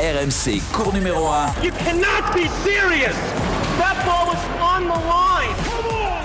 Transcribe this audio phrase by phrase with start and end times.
[0.00, 1.62] RMC, cours numéro 1.
[1.62, 3.14] You cannot be serious.
[3.78, 5.54] That ball was on the line.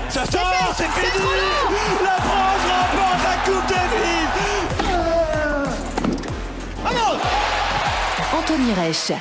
[0.09, 1.23] Ça sort, c'est fini
[2.03, 4.29] La France remporte la Coupe Davis
[6.83, 7.19] Vamos
[8.35, 9.11] Anthony Reich.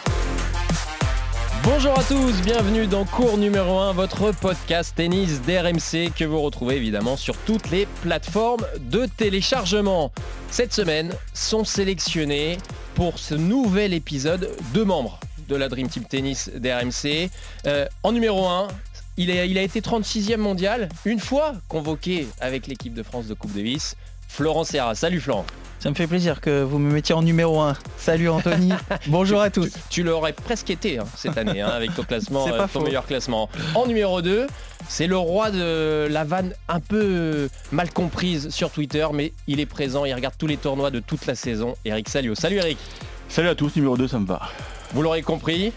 [1.63, 6.77] Bonjour à tous, bienvenue dans cours numéro 1, votre podcast tennis d'RMC que vous retrouvez
[6.77, 10.11] évidemment sur toutes les plateformes de téléchargement.
[10.51, 12.57] Cette semaine sont sélectionnés
[12.99, 17.31] pour ce nouvel épisode deux membres de la Dream Team Tennis d'RMC.
[17.65, 18.67] Euh, en numéro 1,
[19.17, 23.95] il, a été 36e mondial, une fois convoqué avec l'équipe de France de Coupe Davis.
[24.27, 25.47] Florent Serra, salut Florent.
[25.79, 27.75] Ça me fait plaisir que vous me mettiez en numéro 1.
[27.97, 28.73] Salut Anthony,
[29.07, 29.71] bonjour à tous.
[29.73, 32.81] Tu, tu l'aurais presque été hein, cette année hein, avec ton classement, euh, ton faux.
[32.81, 33.49] meilleur classement.
[33.77, 34.49] En numéro 2,
[34.89, 39.67] c'est le roi de la vanne un peu mal comprise sur Twitter, mais il est
[39.67, 41.77] présent, il regarde tous les tournois de toute la saison.
[41.85, 42.35] Eric Salio.
[42.35, 42.79] Salut Eric.
[43.29, 44.41] Salut à tous, numéro 2, ça me va.
[44.95, 45.73] Vous l'aurez compris,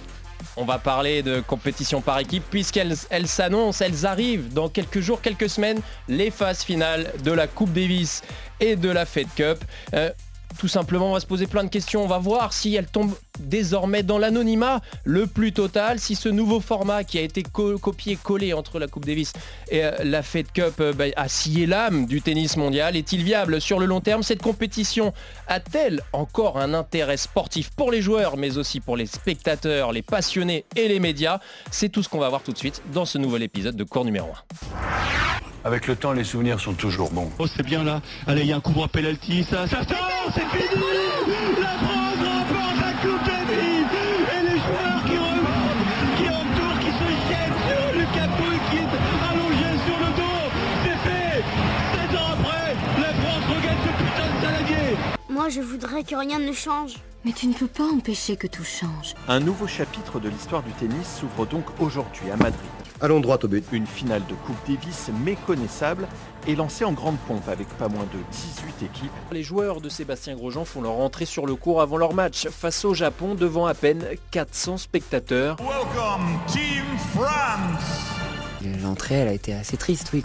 [0.57, 5.21] on va parler de compétition par équipe puisqu'elles elles s'annoncent, elles arrivent dans quelques jours,
[5.21, 8.21] quelques semaines, les phases finales de la Coupe Davis
[8.59, 9.63] et de la Fed Cup.
[9.93, 10.11] Euh,
[10.57, 12.03] tout simplement, on va se poser plein de questions.
[12.03, 13.15] On va voir si elles tombent
[13.51, 18.53] désormais dans l'anonymat le plus total, si ce nouveau format qui a été co- copié-collé
[18.53, 19.33] entre la Coupe Davis
[19.69, 22.95] et euh, la Fed Cup euh, bah, a scié l'âme du tennis mondial.
[22.95, 24.23] Est-il viable sur le long terme?
[24.23, 25.13] Cette compétition
[25.47, 30.63] a-t-elle encore un intérêt sportif pour les joueurs, mais aussi pour les spectateurs, les passionnés
[30.77, 31.39] et les médias?
[31.71, 34.05] C'est tout ce qu'on va voir tout de suite dans ce nouvel épisode de cours
[34.05, 34.31] numéro 1.
[35.63, 37.29] Avec le temps, les souvenirs sont toujours bons.
[37.37, 38.01] Oh, c'est bien là.
[38.25, 40.81] Allez, il y a un coup droit penalty, ça, ça sort, c'est fini
[41.61, 41.80] La
[55.41, 56.97] Moi, je voudrais que rien ne change.
[57.25, 59.15] Mais tu ne peux pas empêcher que tout change.
[59.27, 62.69] Un nouveau chapitre de l'histoire du tennis s'ouvre donc aujourd'hui à Madrid.
[63.01, 63.65] Allons droit au but.
[63.71, 66.07] Une finale de Coupe Davis méconnaissable
[66.47, 69.11] est lancée en grande pompe avec pas moins de 18 équipes.
[69.31, 72.85] Les joueurs de Sébastien Grosjean font leur entrée sur le court avant leur match face
[72.85, 75.55] au Japon devant à peine 400 spectateurs.
[75.57, 76.85] Welcome, Team
[77.15, 78.11] France
[78.83, 80.23] L'entrée, elle a été assez triste, oui.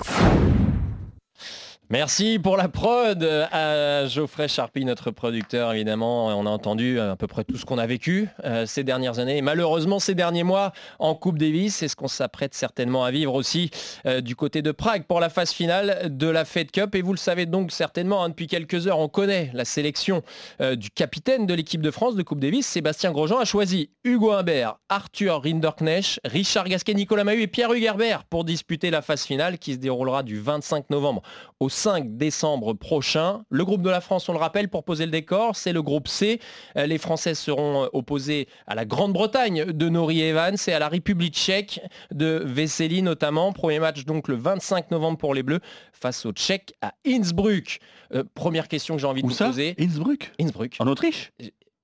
[1.88, 6.26] Merci pour la prod à Geoffrey Charpie, notre producteur évidemment.
[6.36, 9.36] On a entendu à peu près tout ce qu'on a vécu euh, ces dernières années
[9.36, 11.76] et malheureusement ces derniers mois en Coupe Davis.
[11.76, 13.70] C'est ce qu'on s'apprête certainement à vivre aussi
[14.04, 16.92] euh, du côté de Prague pour la phase finale de la Fed Cup.
[16.96, 20.24] Et vous le savez donc certainement, hein, depuis quelques heures, on connaît la sélection
[20.60, 22.66] euh, du capitaine de l'équipe de France de Coupe Davis.
[22.66, 28.24] Sébastien Grosjean a choisi Hugo Humbert, Arthur Rinderknecht, Richard Gasquet, Nicolas Mahut et Pierre Hugerbert
[28.24, 31.22] pour disputer la phase finale qui se déroulera du 25 novembre
[31.60, 33.42] au 5 décembre prochain.
[33.50, 36.08] Le groupe de la France, on le rappelle, pour poser le décor, c'est le groupe
[36.08, 36.40] C.
[36.76, 40.88] Euh, Les Français seront euh, opposés à la Grande-Bretagne de Nori Evans et à la
[40.88, 41.80] République tchèque
[42.12, 43.52] de Vesely notamment.
[43.52, 45.60] Premier match donc le 25 novembre pour les Bleus
[45.92, 47.78] face aux Tchèques à Innsbruck.
[48.14, 49.46] Euh, première question que j'ai envie de vous ça?
[49.46, 49.74] poser.
[49.78, 50.32] Innsbruck?
[50.40, 50.76] Innsbruck.
[50.78, 51.32] En Autriche?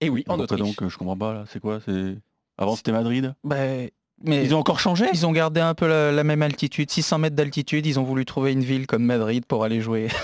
[0.00, 0.58] Et oui, en Autriche.
[0.60, 1.80] donc, je comprends pas là, c'est quoi?
[1.84, 2.16] C'est...
[2.58, 3.34] Avant c'était Madrid?
[3.44, 3.56] Bah,
[4.24, 7.18] mais Ils ont encore changé ils ont gardé un peu la, la même altitude, 600
[7.18, 7.86] mètres d'altitude.
[7.86, 10.08] Ils ont voulu trouver une ville comme Madrid pour aller jouer.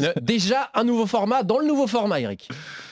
[0.00, 2.48] Euh, Déjà un nouveau format dans le nouveau format, Eric.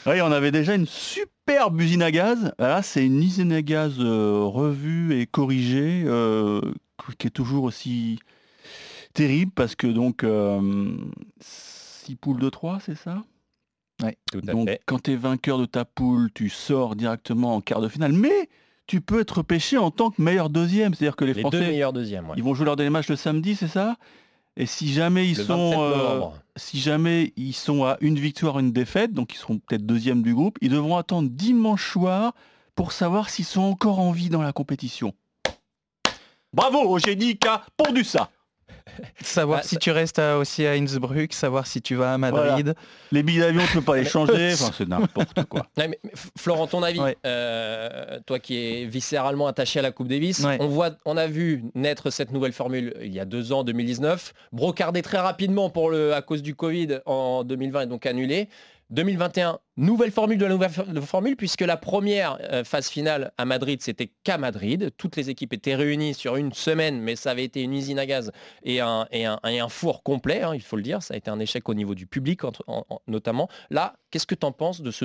[0.07, 2.53] Oui, on avait déjà une superbe usine à gaz.
[2.59, 6.61] Là, c'est une usine à gaz euh, revue et corrigée, euh,
[7.19, 8.19] qui est toujours aussi
[9.15, 10.25] terrible parce que donc
[11.41, 13.23] 6 poules de 3, c'est ça?
[14.33, 14.81] Tout à Donc fait.
[14.87, 18.49] quand tu es vainqueur de ta poule, tu sors directement en quart de finale, mais
[18.91, 20.95] tu peux être repêché en tant que meilleur deuxième.
[20.95, 22.29] C'est-à-dire que les, Les deux Français, meilleurs deuxièmes.
[22.29, 22.35] ouais.
[22.37, 23.97] ils vont jouer leur dernier match le samedi, c'est ça?
[24.57, 26.21] Et si jamais ils Le sont 27 euh,
[26.57, 30.35] si jamais ils sont à une victoire, une défaite, donc ils seront peut-être deuxième du
[30.35, 32.33] groupe, ils devront attendre dimanche soir
[32.75, 35.15] pour savoir s'ils sont encore en vie dans la compétition.
[36.53, 38.29] Bravo, Eugénie qui a pondu ça.
[39.23, 42.19] Savoir Ah, si ça- tu restes à- aussi à Innsbruck, savoir si tu vas à
[42.19, 42.75] Madrid.
[43.13, 44.53] Les billets d'avion, tu peux pas les changer.
[44.55, 45.67] Enfin, c'est n'importe quoi.
[45.77, 45.99] Mais
[46.39, 47.17] Florent, ton avis, Ouais.
[47.27, 50.57] euh, toi qui es viscéralement attaché à la Coupe Davis, Ouais.
[50.61, 54.33] on voit, on a vu naître cette nouvelle formule il y a deux ans, 2019,
[54.53, 58.49] brocardée très rapidement pour le, à cause du Covid en 2020 et donc annulée.
[58.91, 63.81] 2021, nouvelle formule de la nouvelle formule, puisque la première euh, phase finale à Madrid,
[63.83, 64.91] c'était qu'à Madrid.
[64.97, 68.07] Toutes les équipes étaient réunies sur une semaine, mais ça avait été une usine à
[68.07, 68.33] gaz
[68.65, 69.07] et un,
[69.69, 71.03] four complet, hein, il faut le dire.
[71.03, 72.41] Ça a été un échec au niveau du public,
[73.07, 73.49] notamment.
[73.71, 75.05] Là, qu'est-ce que tu en penses de ce,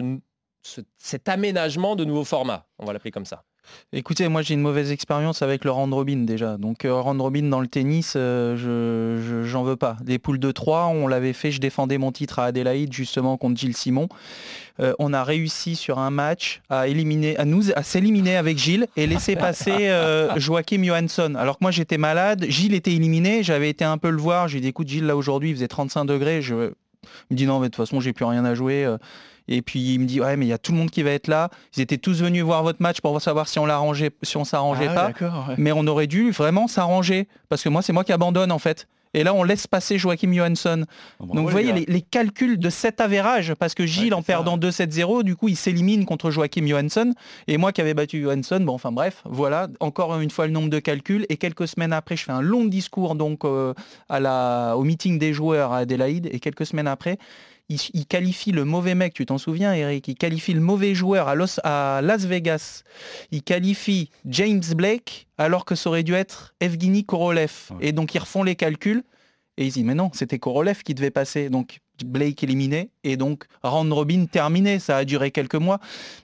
[0.63, 3.43] ce- cet aménagement de nouveau format On va l'appeler comme ça.
[3.93, 6.57] Écoutez, moi j'ai une mauvaise expérience avec le round robin déjà.
[6.57, 9.97] Donc euh, round robin dans le tennis, euh, je j'en veux pas.
[10.05, 13.59] Les poules de 3, on l'avait fait, je défendais mon titre à Adélaïde justement contre
[13.59, 14.09] Gilles Simon.
[14.81, 18.87] Euh, on a réussi sur un match à éliminer, à nous, à s'éliminer avec Gilles
[18.97, 19.89] et laisser passer
[20.35, 21.35] Joachim Johansson.
[21.37, 24.59] Alors que moi j'étais malade, Gilles était éliminé, j'avais été un peu le voir, j'ai
[24.59, 26.73] dit écoute Gilles là aujourd'hui il faisait 35 degrés, je me
[27.31, 28.85] dis non mais de toute façon j'ai plus rien à jouer.
[29.47, 31.11] Et puis il me dit ouais mais il y a tout le monde qui va
[31.11, 31.49] être là.
[31.75, 34.89] Ils étaient tous venus voir votre match pour savoir si on l'arrangeait, si on s'arrangeait
[34.89, 35.55] Ah pas.
[35.57, 38.87] Mais on aurait dû vraiment s'arranger parce que moi c'est moi qui abandonne en fait.
[39.15, 40.83] Et là, on laisse passer Joachim Johansson.
[41.21, 45.23] Donc, vous voyez les, les, calculs de cet avérage, parce que Gilles, en perdant 2-7-0,
[45.23, 47.13] du coup, il s'élimine contre Joachim Johansson.
[47.47, 50.69] Et moi qui avais battu Johansson, bon, enfin bref, voilà, encore une fois le nombre
[50.69, 51.25] de calculs.
[51.29, 53.73] Et quelques semaines après, je fais un long discours donc euh,
[54.09, 56.27] à la, au meeting des joueurs à Adélaïde.
[56.33, 57.17] Et quelques semaines après,
[57.69, 61.27] il, il, qualifie le mauvais mec, tu t'en souviens Eric, il qualifie le mauvais joueur
[61.27, 62.83] à, Los, à, Las Vegas,
[63.31, 67.51] il qualifie James Blake alors que ça aurait dû être Evgeny Korolev.
[67.71, 67.87] Ouais.
[67.87, 69.03] Et donc ils refont les calculs
[69.57, 71.49] et ils disent mais non, c'était Korolev qui devait passer.
[71.49, 74.79] Donc Blake éliminé et donc round robin terminé.
[74.79, 75.79] Ça a duré quelques mois.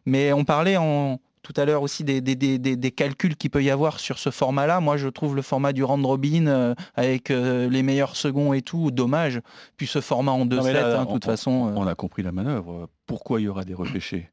[0.05, 3.63] Mais on parlait en, tout à l'heure aussi des, des, des, des calculs qu'il peut
[3.63, 4.79] y avoir sur ce format-là.
[4.79, 8.61] Moi, je trouve le format du round robin euh, avec euh, les meilleurs seconds et
[8.61, 9.39] tout, dommage.
[9.77, 11.69] Puis ce format en 2-7, hein, de toute on, façon.
[11.69, 11.73] Euh...
[11.75, 12.89] On a compris la manœuvre.
[13.05, 14.29] Pourquoi il y aura des repêchés?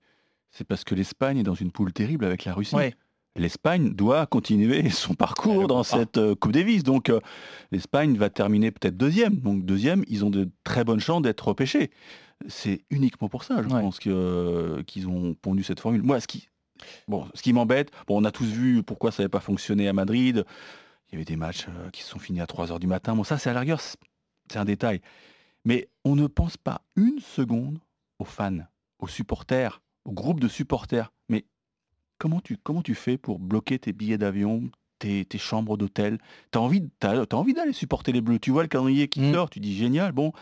[0.51, 2.75] C'est parce que l'Espagne est dans une poule terrible avec la Russie.
[2.75, 2.95] Ouais.
[3.37, 6.83] L'Espagne doit continuer son parcours dans cette euh, Coupe Davis.
[6.83, 7.13] Donc
[7.73, 9.37] l'Espagne va terminer peut-être deuxième.
[9.37, 11.91] Donc deuxième, ils ont de très bonnes chances d'être repêchés.
[12.47, 13.81] C'est uniquement pour ça, je Ouais.
[13.81, 16.03] pense qu'ils ont pondu cette formule.
[16.03, 16.49] Moi, ce qui,
[17.09, 19.93] bon, ce qui m'embête, bon, on a tous vu pourquoi ça n'avait pas fonctionné à
[19.93, 20.45] Madrid.
[21.09, 23.15] Il y avait des matchs euh, qui se sont finis à 3h du matin.
[23.17, 23.99] Bon, ça, c'est à la rigueur, c'est-
[24.57, 25.01] un détail.
[25.65, 27.79] Mais on ne pense pas une seconde
[28.19, 28.59] aux fans,
[28.99, 31.13] aux supporters, au groupe de supporters.
[31.29, 31.45] Mais
[32.19, 36.19] comment tu, comment tu fais pour bloquer tes billets d'avion, tes, tes chambres d'hôtel?
[36.51, 38.39] T'as envie, t'as, t'as envie d'aller supporter les Bleus.
[38.39, 39.35] Tu vois le calendrier qui Mm.
[39.35, 40.33] sort, tu dis génial, bon.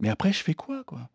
[0.00, 1.08] Mais après, je fais quoi, quoi?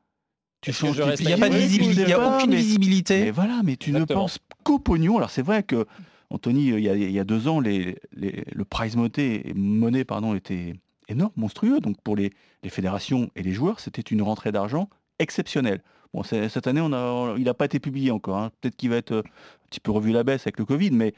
[0.62, 3.22] Tu changes Il n'y a pas de visibilité, a pas, aucune mais- visibilité.
[3.26, 4.20] mais voilà, mais tu Exactement.
[4.20, 5.18] ne penses qu'au pognon.
[5.18, 5.86] Alors c'est vrai que,
[6.30, 10.04] Anthony, il y a, il y a deux ans, les, les- le prize money, monnaie
[10.06, 10.74] pardon, était
[11.08, 11.80] énorme, monstrueux.
[11.80, 12.32] Donc pour les,
[12.64, 14.88] les fédérations et les joueurs, c'était une rentrée d'argent
[15.20, 15.82] exceptionnelle.
[16.14, 18.38] Bon, cette année, on a, il n'a pas été publié encore.
[18.38, 18.52] hein.
[18.62, 21.14] Peut-être qu'il va être euh, un petit peu revu la baisse avec le Covid, mais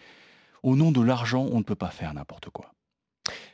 [0.62, 2.74] au nom de l'argent, on ne peut pas faire n'importe quoi.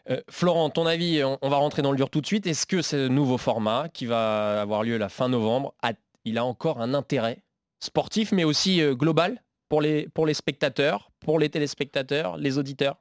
[0.10, 2.48] Euh, Florent, ton avis, on, va rentrer dans le dur tout de suite.
[2.48, 5.94] Est-ce que ce nouveau format qui va avoir lieu la fin novembre, a,
[6.26, 7.44] il a encore un intérêt
[7.80, 12.98] sportif, mais aussi euh, global pour les, spectateurs, pour les téléspectateurs, les auditeurs?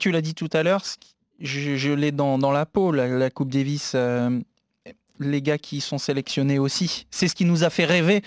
[0.00, 0.82] Tu l'as dit tout à l'heure,
[1.40, 3.92] je, l'ai dans, la peau, la, Coupe Davis.
[3.94, 4.40] euh,
[5.20, 7.06] les gars qui sont sélectionnés aussi.
[7.10, 8.22] C'est ce qui nous a fait rêver,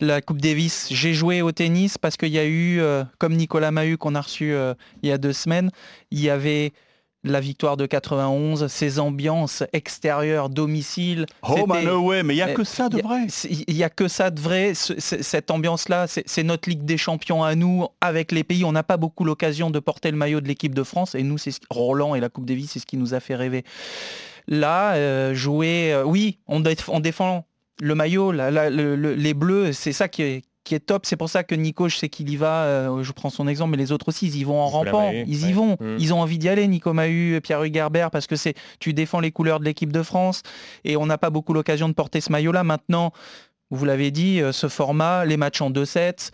[0.00, 0.88] la Coupe Davis.
[0.90, 2.80] J'ai joué au tennis parce qu'il y a eu,
[3.18, 4.52] comme Nicolas Mahut qu'on a reçu
[5.02, 5.70] il y a deux semaines,
[6.10, 6.72] il y avait
[7.26, 11.26] la victoire de 91, ces ambiances extérieures, domicile.
[11.42, 13.26] Home and away, mais il n'y a que ça de vrai.
[13.68, 14.74] Il n'y a que ça de vrai.
[14.74, 18.64] Ce- ce- cette ambiance-là, c'est notre Ligue des Champions à nous, avec les pays.
[18.64, 21.14] On n'a pas beaucoup l'occasion de porter le maillot de l'équipe de France.
[21.14, 23.34] Et nous, c'est ce- Roland et la Coupe Davis, c'est ce qui nous a fait
[23.34, 23.64] rêver.
[24.48, 27.44] Là, euh, jouer, euh, oui, on, déf- on défend
[27.80, 31.06] le maillot, la- la- le- le- les bleus, c'est ça qui est, qui est top.
[31.06, 33.70] C'est pour ça que Nico, je sais qu'il y va, euh, je prends son exemple,
[33.70, 35.10] mais les autres aussi, ils y vont en rampant.
[35.12, 35.52] Ils y ouais.
[35.52, 35.76] vont.
[35.80, 35.96] Mm.
[35.98, 39.30] Ils ont envie d'y aller, Nico Mahut, Pierre Hugerbert, parce que c'est tu défends les
[39.30, 40.42] couleurs de l'équipe de France
[40.84, 42.64] et on n'a pas beaucoup l'occasion de porter ce maillot-là.
[42.64, 43.12] Maintenant,
[43.70, 46.30] vous l'avez dit, euh, ce format, les matchs en 2-7,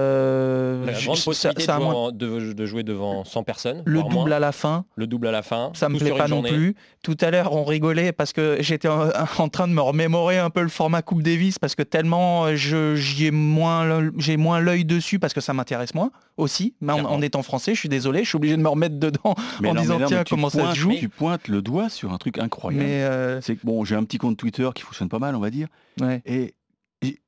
[0.00, 3.82] euh, La grande possibilité ça de, moins- jouer, de- de jouer devant 100 personnes.
[3.86, 4.30] le double moins.
[4.32, 5.70] à la fin, Le double à la fin.
[5.74, 6.74] ça me plaît pas non plus.
[7.02, 9.08] Tout à l'heure, on rigolait parce que j'étais en,
[9.38, 12.56] en train de me remémorer un peu le format Coupe Davis parce que tellement euh,
[12.56, 16.74] je j'y ai moins l'œil- j'ai moins l'œil dessus parce que ça m'intéresse moins aussi.
[16.80, 19.34] Mais en, étant français, je suis désolé, je suis obligé de me remettre dedans en
[19.62, 20.92] non, disant non, tiens comment ça se joue.
[20.98, 22.84] Tu pointes le doigt sur un truc incroyable.
[22.84, 25.40] Mais euh, C'est que bon, j'ai un petit compte Twitter qui fonctionne pas mal, on
[25.40, 25.68] va dire.
[26.00, 26.20] ouais.
[26.26, 26.54] Et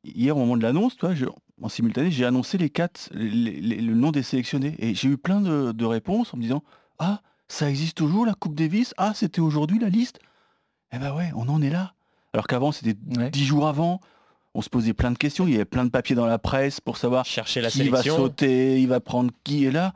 [0.05, 1.27] hier, au moment de l'annonce, toi, je-
[1.63, 4.75] en simultané, j'ai annoncé les quatre, les- les- le nom des sélectionnés.
[4.79, 6.63] Et j'ai eu plein de, de réponses en me disant
[6.99, 8.95] Ah, ça existe toujours la Coupe Davis?
[8.97, 10.19] Ah, c'était aujourd'hui la liste?
[10.93, 11.95] Eh ben ouais, on en est là.
[12.33, 13.31] Alors qu'avant, c'était Ouais.
[13.31, 14.01] dix jours avant.
[14.55, 15.47] On se posait plein de questions.
[15.47, 18.03] Il y avait plein de papiers dans la presse pour savoir Chercher la qui va
[18.03, 19.95] sauter, il va prendre qui est là.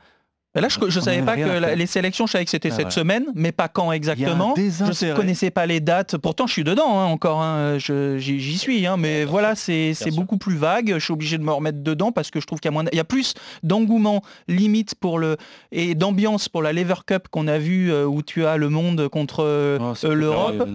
[0.60, 3.52] Là, je ne savais pas que les sélections, je savais que c'était cette semaine, mais
[3.52, 4.54] pas quand exactement.
[4.56, 6.16] Je ne connaissais pas les dates.
[6.16, 7.42] Pourtant, je suis dedans hein, encore.
[7.42, 7.78] Hein.
[7.78, 8.86] J'y suis.
[8.86, 10.94] Hein, mais voilà, c'est beaucoup plus vague.
[10.94, 12.96] Je suis obligé de me remettre dedans parce que je trouve qu'il y, a il
[12.96, 15.36] y a plus d'engouement limite pour le
[15.72, 19.08] et d'ambiance pour la Lever Cup qu'on a vu euh, où tu as le monde
[19.08, 20.68] contre euh, oh, euh, l'Europe.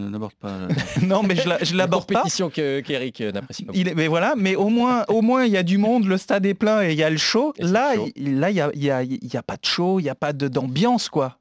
[1.02, 2.20] non, mais je, la, je l'aborde pas.
[2.20, 3.74] compétition qu'Eric n'apprécie pas.
[3.76, 6.46] Il mais voilà, mais au moins, au moins, il y a du monde, le stade
[6.46, 7.54] est plein et il y a le show.
[7.60, 10.10] là, il, là, il y a, y, a, y a pas de show, il n'y
[10.10, 11.38] a pas d'ambiance, quoi.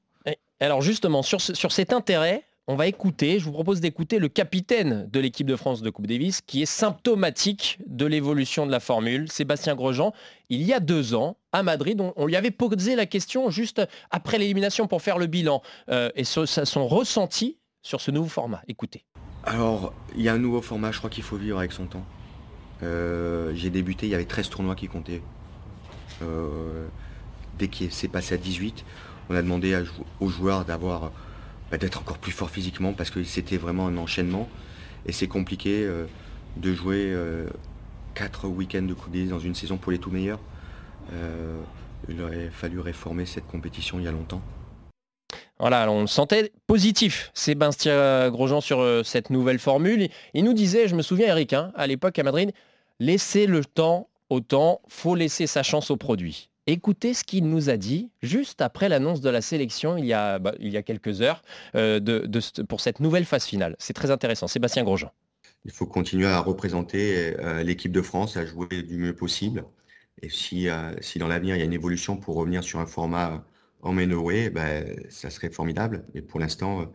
[0.60, 5.08] alors justement, sur, sur cet intérêt, on va écouter, je vous propose d'écouter le capitaine
[5.12, 9.30] de l'équipe de France de Coupe Davis, qui est symptomatique de l'évolution de la formule,
[9.30, 10.12] Sébastien Grosjean.
[10.50, 13.82] Il y a deux ans, à Madrid, on, lui avait posé la question juste
[14.12, 18.62] après l'élimination pour faire le bilan, euh, et son, son ressenti sur ce nouveau format.
[18.68, 19.04] Écoutez.
[19.42, 22.04] Alors, il y a un nouveau format, je crois qu'il faut vivre avec son temps.
[22.84, 25.22] Euh, j'ai débuté, il y avait 13 tournois qui comptaient.
[26.22, 26.86] Euh,
[27.60, 28.84] dès qu'il s'est passé à 18,
[29.28, 29.80] on a demandé
[30.18, 31.12] aux joueurs d'avoir
[31.70, 34.48] bah, d'être encore plus fort physiquement parce que c'était vraiment un enchaînement.
[35.06, 36.06] Et c'est compliqué euh,
[36.56, 37.48] de jouer euh,
[38.14, 40.40] quatre week-ends de Coupe dans une saison pour les tout meilleurs.
[41.12, 41.60] Euh,
[42.08, 44.42] il aurait fallu réformer cette compétition il y a longtemps.
[45.58, 50.08] Voilà, on le sentait positif, Sébastien Grosjean, sur cette nouvelle formule.
[50.32, 52.52] Il nous disait, je me souviens Eric, hein, à l'époque à Madrid,
[52.98, 56.49] laissez le temps au temps, faut laisser sa chance au produit.
[56.66, 60.38] Écoutez ce qu'il nous a dit juste après l'annonce de la sélection il y a,
[60.38, 60.52] bah,
[60.84, 61.42] quelques heures
[61.74, 62.00] euh,
[62.68, 63.76] pour cette nouvelle phase finale.
[63.78, 64.46] C'est très intéressant.
[64.46, 65.10] Sébastien Grosjean.
[65.64, 69.64] Il faut continuer à représenter euh, l'équipe de France, à jouer du mieux possible.
[70.22, 72.86] Et si, euh, si dans l'avenir il y a une évolution pour revenir sur un
[72.86, 73.44] format
[73.82, 76.04] en away, ben, ça serait formidable.
[76.14, 76.92] Mais pour l'instant,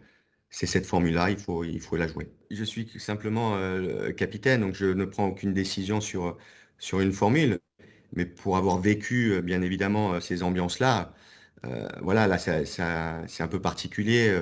[0.52, 1.64] c'est cette formule-là, il faut,
[1.98, 2.30] la jouer.
[2.52, 3.58] Je suis simplement
[4.16, 6.38] capitaine, donc je ne prends aucune décision sur
[6.94, 7.60] une formule
[8.16, 11.14] mais pour avoir vécu, euh, bien évidemment, euh, ces ambiances-là,
[11.66, 14.40] euh, voilà, là, c'est un peu particulier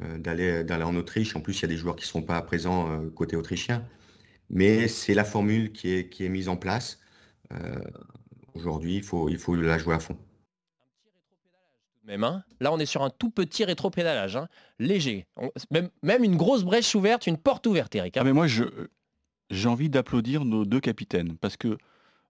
[0.00, 1.36] d'aller en Autriche.
[1.36, 3.86] En plus, il y a des joueurs qui ne seront pas présents côté autrichien.
[4.50, 6.98] Mais c'est la formule qui est, qui est mise en place.
[8.54, 10.18] Aujourd'hui, il faut, il faut la jouer à fond.
[12.04, 12.42] Même, hein.
[12.58, 14.48] Là, on est sur un tout petit rétro-pédalage, hein.
[14.80, 15.26] léger.
[15.70, 18.16] même, même, une grosse brèche ouverte, une porte ouverte, Eric.
[18.16, 18.20] Hein.
[18.22, 21.78] Ah, mais moi, j'ai envie d'applaudir nos deux capitaines parce que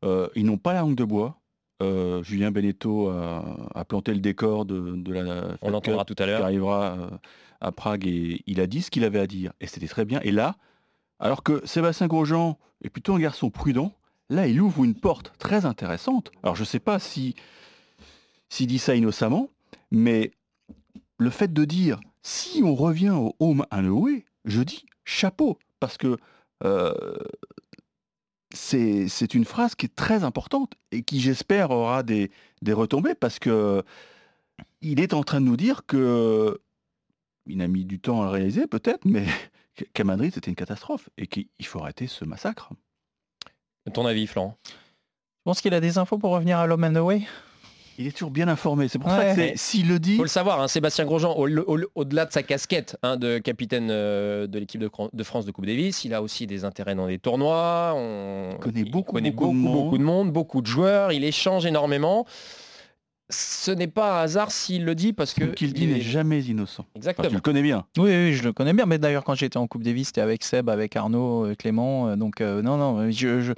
[0.04, 1.40] euh, ils n'ont pas la langue de bois.
[1.82, 6.38] Euh, Julien Beneteau a, planté le décor de, la On l'entendra tout à l'heure.
[6.38, 7.10] qui arrivera euh,
[7.60, 9.52] à Prague et il a dit ce qu'il avait à dire.
[9.60, 10.20] Et c'était très bien.
[10.22, 10.56] Et là,
[11.18, 13.92] alors que Sébastien Grosjean est plutôt un garçon prudent,
[14.30, 16.30] là il ouvre une porte très intéressante.
[16.42, 17.34] Alors je ne sais pas si
[18.48, 19.48] s'il dit ça innocemment,
[19.90, 20.30] mais
[21.18, 25.96] le fait de dire si on revient au home and away, je dis chapeau, parce
[25.96, 26.18] que
[28.54, 32.30] c'est une phrase qui est très importante et qui, j'espère, aura des,
[32.66, 33.82] retombées parce que
[34.80, 36.60] il est en train de nous dire que
[37.46, 39.26] il a mis du temps à le réaliser peut-être, mais
[39.92, 42.70] qu'à Madrid c'était une catastrophe et qu'il faut arrêter ce massacre.
[43.92, 44.72] Ton avis, Flan Je
[45.44, 47.26] pense qu'il a des infos pour revenir à l'Homme Away.
[47.98, 48.88] Il est toujours bien informé.
[48.88, 50.12] C'est pour ça que s'il le dit.
[50.12, 54.46] Il faut le savoir, hein, Sébastien Grosjean, au-delà de sa casquette hein, de capitaine euh,
[54.46, 57.92] de l'équipe de, France de Coupe Davis, il a aussi des intérêts dans des tournois.
[57.96, 61.12] On il connaît beaucoup, beaucoup, beaucoup, de monde, beaucoup de joueurs.
[61.12, 62.26] Il échange énormément.
[63.30, 65.44] Ce n'est pas un hasard s'il le dit parce que.
[65.44, 66.84] qu'il dit n'est jamais innocent.
[66.94, 67.28] Exactement.
[67.28, 67.86] tu le connais bien.
[67.96, 68.86] Oui, oui, je le connais bien.
[68.86, 72.08] Mais d'ailleurs, quand j'étais en Coupe Davis, c'était avec Seb, avec Arnaud, euh, Clément.
[72.08, 73.52] Euh, donc, non, non, je je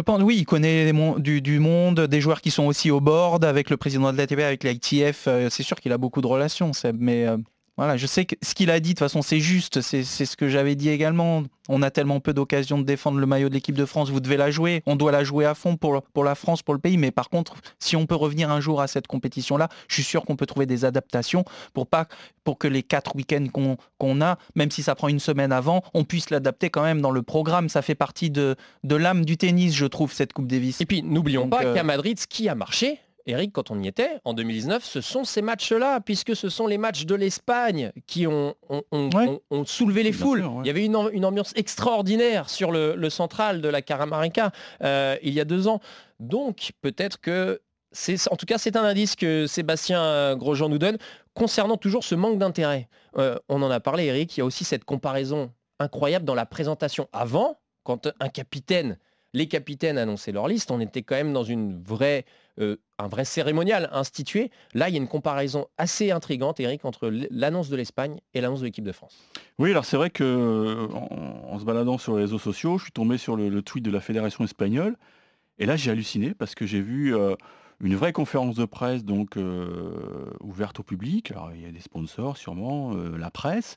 [0.00, 3.76] pense, oui, il connaît du, monde, des joueurs qui sont aussi au board avec le
[3.76, 5.26] président de l'ATP, avec l'ITF.
[5.28, 7.36] Euh, c'est sûr qu'il a beaucoup de relations, Seb, mais euh,
[7.76, 10.36] voilà, je sais que ce qu'il a dit, de toute façon, c'est juste, c'est ce
[10.36, 11.42] que j'avais dit également.
[11.68, 14.36] On a tellement peu d'occasions de défendre le maillot de l'équipe de France, vous devez
[14.36, 16.96] la jouer, on doit la jouer à fond pour, pour la France, pour le pays,
[16.96, 20.24] mais par contre, si on peut revenir un jour à cette compétition-là, je suis sûr
[20.24, 22.06] qu'on peut trouver des adaptations pour, pas,
[22.44, 26.04] pour que les quatre week-ends qu'on a, même si ça prend une semaine avant, on
[26.04, 27.68] puisse l'adapter quand même dans le programme.
[27.68, 28.54] Ça fait partie de,
[28.84, 30.80] de l'âme du tennis, je trouve, cette Coupe Davis.
[30.80, 33.88] Et puis, n'oublions pas euh, qu'à Madrid, ce qui a marché, Eric, quand on y
[33.88, 38.26] était, en 2019, ce sont ces matchs-là, puisque ce sont les matchs de l'Espagne qui
[38.26, 38.54] ont,
[39.64, 40.48] soulevé les foules.
[40.60, 44.52] Il y avait une, ambiance extraordinaire sur le, central de la Caramarica
[44.82, 45.80] euh, il y a deux ans.
[46.20, 47.60] Donc peut-être que
[47.92, 50.98] c'est, en tout cas, c'est un indice que Sébastien Grosjean nous donne
[51.34, 52.88] concernant toujours ce manque d'intérêt.
[53.18, 56.46] Euh, on en a parlé, Eric, il y a aussi cette comparaison incroyable dans la
[56.46, 57.08] présentation.
[57.12, 58.98] Avant, quand un capitaine,
[59.32, 62.24] les capitaines annonçaient leur liste, on était quand même dans une vraie
[62.58, 64.50] euh, un vrai cérémonial institué.
[64.72, 68.60] Là, il y a une comparaison assez intrigante, Eric, entre l'annonce de l'Espagne et l'annonce
[68.60, 69.18] de l'équipe de France.
[69.58, 73.18] Oui, alors c'est vrai que en, se baladant sur les réseaux sociaux, je suis tombé
[73.18, 74.96] sur le, tweet de la fédération espagnole,
[75.58, 77.34] et là j'ai halluciné parce que j'ai vu euh,
[77.82, 79.36] une vraie conférence de presse donc
[80.40, 81.32] ouverte au public.
[81.32, 83.76] Alors il y a des sponsors sûrement, la presse,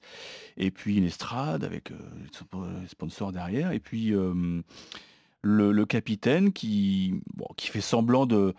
[0.56, 4.14] et puis une estrade avec des sponsors derrière, et puis
[5.42, 7.22] le, capitaine qui,
[7.58, 8.54] fait semblant de,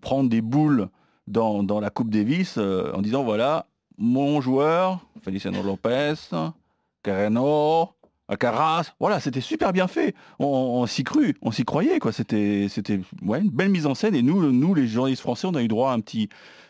[0.00, 0.88] prendre des boules
[1.26, 3.66] dans, dans la Coupe Davis en disant voilà
[3.98, 6.14] mon joueur Feliciano Lopez,
[7.02, 7.90] Carreno,
[8.36, 10.14] Carras, voilà, c'était super bien fait.
[10.38, 12.12] On, s'y cru, on s'y croyait, quoi.
[12.12, 14.14] C'était, c'était une belle mise en scène.
[14.14, 16.28] Et nous, nous, les journalistes français, on a eu droit à un petit,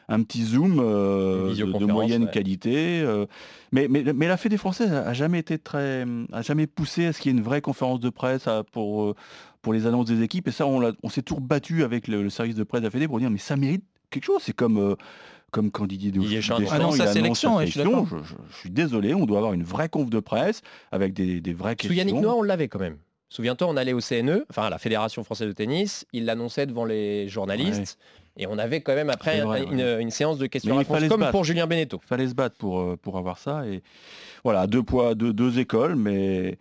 [0.09, 3.03] un petit zoom euh, de, moyenne qualité.
[3.03, 3.27] Euh.
[3.73, 7.21] mais, mais, mais, la Fédé française a jamais été très, a jamais poussé à ce
[7.21, 9.15] qu'il y ait une vraie conférence de presse pour, euh,
[9.63, 10.49] pour les annonces des équipes.
[10.49, 13.09] Et ça, on, on s'est toujours battu avec le, service de presse de la Fédé
[13.09, 14.43] pour dire mais ça mérite quelque chose.
[14.43, 14.97] C'est comme
[15.53, 17.61] comme quand Didier Deschamps annonce sa sélection.
[17.61, 21.77] Je, suis désolé, on doit avoir une vraie conf de presse avec des, des vraies
[21.77, 21.95] questions.
[21.95, 22.97] Sous Yannick Noah, on l'avait quand même.
[23.29, 26.85] Souviens-toi, on allait au CNE, enfin à la Fédération française de tennis, il l'annonçait devant
[26.85, 27.99] les journalistes.
[28.37, 32.01] Et on avait quand même après une, séance de questions-réponses comme pour Julien Beneteau.
[32.03, 33.67] Il fallait se battre pour, euh, pour avoir ça.
[33.67, 33.83] Et
[34.43, 36.59] voilà, deux poids, deux, deux écoles, mais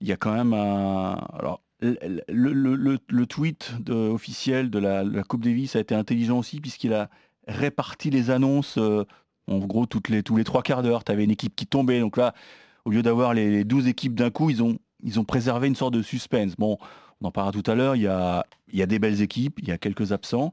[0.00, 1.14] il y a quand même un.
[1.38, 6.60] Alors, le, le, le, tweet officiel de la, la, Coupe Davis a été intelligent aussi
[6.60, 7.10] puisqu'il a
[7.46, 9.04] réparti les annonces, euh,
[9.48, 11.04] en gros, toutes les, tous les trois quarts d'heure.
[11.04, 12.00] Tu avais une équipe qui tombait.
[12.00, 12.34] Donc là,
[12.84, 15.94] au lieu d'avoir les 12 équipes d'un coup, ils ont, ils ont préservé une sorte
[15.94, 16.54] de suspense.
[16.56, 16.78] Bon,
[17.20, 19.68] on en parlera tout à l'heure, il y a, y a des belles équipes, il
[19.68, 20.52] y a quelques absents,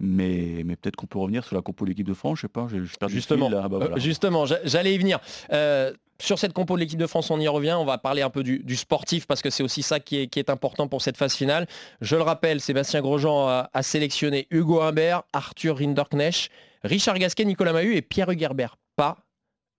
[0.00, 2.48] mais, mais peut-être qu'on peut revenir sur la compo de l'équipe de France, je sais
[2.48, 5.20] pas, j'ai Justement, ah bah euh, justement j'allais y venir.
[5.52, 7.76] Euh, sur cette compo de l'équipe de France, on y revient.
[7.78, 10.88] On va parler un peu du, sportif parce que c'est aussi ça qui est, important
[10.88, 11.66] pour cette phase finale.
[12.00, 16.50] Je le rappelle, Sébastien Grosjean a, sélectionné Hugo Humbert, Arthur Rinderknecht,
[16.82, 18.76] Richard Gasquet, Nicolas Mahut et Pierre Hugerbert.
[18.96, 19.16] Pas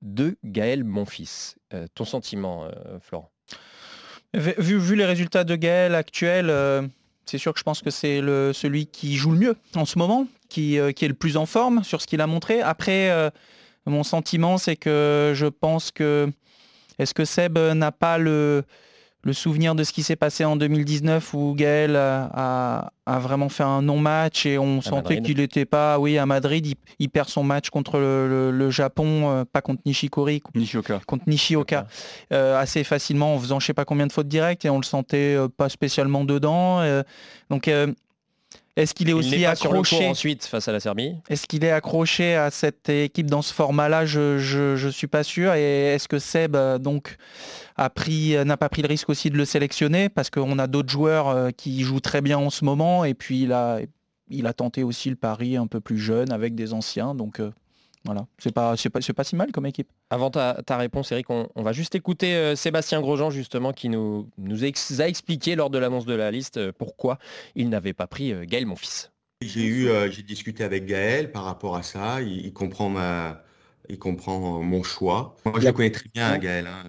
[0.01, 1.55] de Gaël Monfils.
[1.73, 3.31] Euh, ton sentiment, euh, Florent?
[4.33, 6.87] Vu, vu, les résultats de Gaël actuels, euh,
[7.25, 8.19] c'est sûr que je pense que c'est
[8.53, 11.83] celui qui joue le mieux en ce moment, qui, qui est le plus en forme
[11.83, 12.61] sur ce qu'il a montré.
[12.61, 13.31] Après
[13.89, 16.31] mon sentiment, c'est que je pense que
[16.97, 18.63] est-ce que Seb n'a pas le,
[19.23, 23.81] le souvenir de ce qui s'est passé en 2019 où Gaël a, vraiment fait un
[23.81, 27.99] non-match et on sentait qu'il n'était pas, oui, à Madrid, il, perd son match contre
[27.99, 31.01] le, Japon, euh, pas contre Nishikori, Nishioka.
[31.07, 31.87] contre Nishioka,
[32.31, 34.83] euh, assez facilement en faisant je sais pas combien de fautes directes et on le
[34.83, 36.81] sentait euh, pas spécialement dedans.
[37.49, 37.69] donc
[38.79, 42.49] est-ce qu'il est aussi accroché ensuite face à la Serbie Est-ce qu'il est accroché à
[42.51, 44.05] cette équipe dans ce format-là?
[44.05, 45.53] Je ne suis pas sûr.
[45.53, 47.17] Et est-ce que Seb euh, donc
[47.75, 50.09] a pris n'a pas pris le risque aussi de le sélectionner?
[50.09, 53.43] Parce qu'on a d'autres joueurs euh, qui jouent très bien en ce moment et puis
[53.43, 53.79] il a
[54.29, 57.15] il a tenté aussi le pari un peu plus jeune avec des anciens.
[57.15, 57.51] Donc euh,
[58.05, 59.89] voilà, c'est pas, pas, pas si mal comme équipe.
[60.09, 64.63] Avant ta, réponse, Eric, on, va juste écouter euh, Sébastien Grosjean, justement, qui nous, nous
[64.63, 67.19] a expliqué lors de l'annonce de la liste euh, pourquoi
[67.55, 69.11] il n'avait pas pris euh, Gaël, mon fils.
[69.41, 72.21] J'ai eu, j'ai discuté avec Gaël par rapport à ça.
[72.21, 73.41] Il, comprend ma,
[73.87, 75.37] il comprend mon choix.
[75.45, 76.67] Moi, je le connais très bien, Gaël.
[76.67, 76.83] Hein.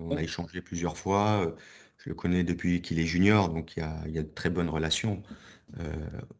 [0.00, 1.52] on a échangé plusieurs fois.
[1.98, 4.30] Je le connais depuis qu'il est junior, donc il y a, il y a de
[4.32, 5.20] très bonnes relations.
[5.80, 5.92] Euh,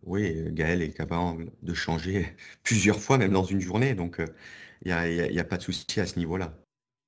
[0.02, 2.26] oui, Gaël est capable de changer
[2.62, 3.94] plusieurs fois, même dans une journée.
[3.94, 4.26] Donc, euh,
[4.84, 4.94] il
[5.32, 6.52] n'y a, pas de souci à ce niveau-là.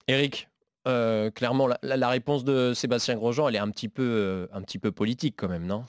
[0.08, 0.48] Eric,
[0.86, 4.90] euh, clairement, la, réponse de Sébastien Grosjean, elle est un petit peu, un petit peu
[4.90, 5.84] politique quand même, non?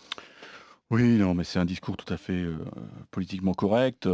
[0.92, 2.44] Oui, non, mais c'est un discours tout à fait
[3.12, 4.08] politiquement correct.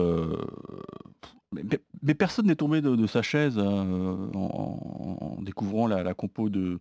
[2.03, 6.79] Mais, personne n'est tombé de, sa chaise hein, en, découvrant la, la compo de,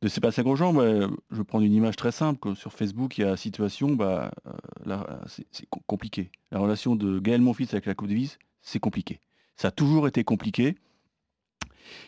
[0.00, 2.54] de Sébastien Grosjean, bah, je vais prendre une image très simple.
[2.54, 4.30] Sur Facebook, il y a situation, bah,
[4.86, 5.02] euh,
[5.50, 6.30] c'est compliqué.
[6.52, 9.20] La relation de Gaël Monfils avec la Coupe Davis, c'est compliqué.
[9.56, 10.76] Ça a toujours été compliqué.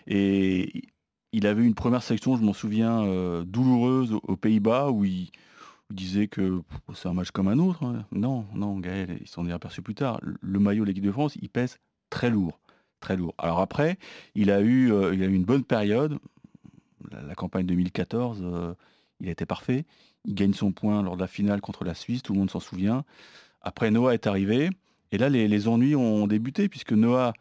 [0.07, 0.85] Et
[1.33, 5.31] il avait une première sélection, je m'en souviens, euh, douloureuse aux, Pays-Bas, où il,
[5.91, 6.63] disait que
[6.95, 7.83] c'est un match comme un autre.
[7.85, 8.07] Hein.
[8.13, 10.21] Non, non, Gaël, il s'en est aperçu plus tard.
[10.23, 11.79] Le maillot de l'équipe de France, il pèse
[12.11, 12.61] très lourd.
[13.01, 13.35] Très lourd.
[13.39, 13.99] Alors après,
[14.37, 16.21] il a eu, euh, il a eu une bonne période
[17.11, 18.75] la, campagne 2014, euh,
[19.21, 19.85] il était parfait.
[20.25, 22.61] Il gagne son point lors de la finale contre la Suisse, tout le monde s'en
[22.61, 23.05] souvient.
[23.63, 24.71] Après, Noah est arrivé.
[25.13, 27.33] Et là, les, ennuis ont débuté, puisque Noah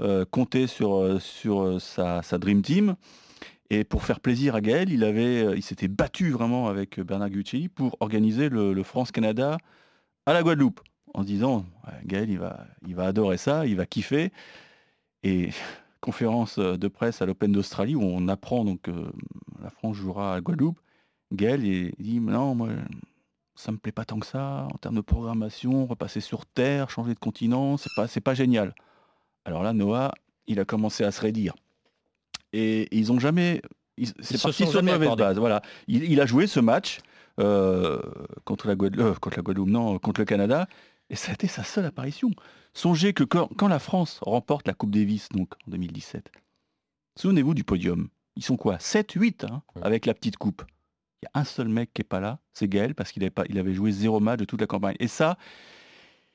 [0.00, 2.96] euh, comptait sur, euh, sur sa, Dream Team.
[3.70, 8.48] Et pour faire plaisir à Gaël, il s'était battu vraiment avec Bernard Gucci pour organiser
[8.48, 9.58] le, France-Canada
[10.24, 10.80] à la Guadeloupe,
[11.12, 11.66] en se disant,
[12.06, 14.32] Gaël, il va, il va adorer ça, il va kiffer.
[15.22, 15.50] Et
[16.00, 19.10] conférence euh, de presse à l'Open d'Australie où on apprend donc euh,
[19.62, 20.80] la France jouera à Guadeloupe.
[21.32, 22.68] Gaël il dit non moi
[23.54, 27.14] ça me plaît pas tant que ça en termes de programmation, repasser sur terre, changer
[27.14, 28.74] de continent, c'est pas c'est pas génial.
[29.44, 30.12] Alors là Noah
[30.46, 31.54] il a commencé à se raidir
[32.52, 33.60] et, ils ont jamais
[34.20, 35.38] c'est parti sur une mauvaise base.
[35.38, 36.98] Voilà, il, a joué ce match
[37.40, 38.00] euh,
[38.44, 40.68] contre la Guadeloupe, contre la Guadeloupe non contre le Canada
[41.10, 42.30] Et ça a été sa seule apparition.
[42.74, 46.30] Songez que quand, quand la France remporte la Coupe Davis, donc en 2017,
[47.16, 48.08] souvenez-vous du podium.
[48.36, 48.78] Ils sont quoi?
[48.78, 50.62] 7, 8 hein, avec la petite coupe.
[51.22, 53.30] Il y a un seul mec qui est pas là, c'est Gaël, parce qu'il avait,
[53.30, 54.94] pas, il avait joué zéro match de toute la campagne.
[55.00, 55.36] Et ça,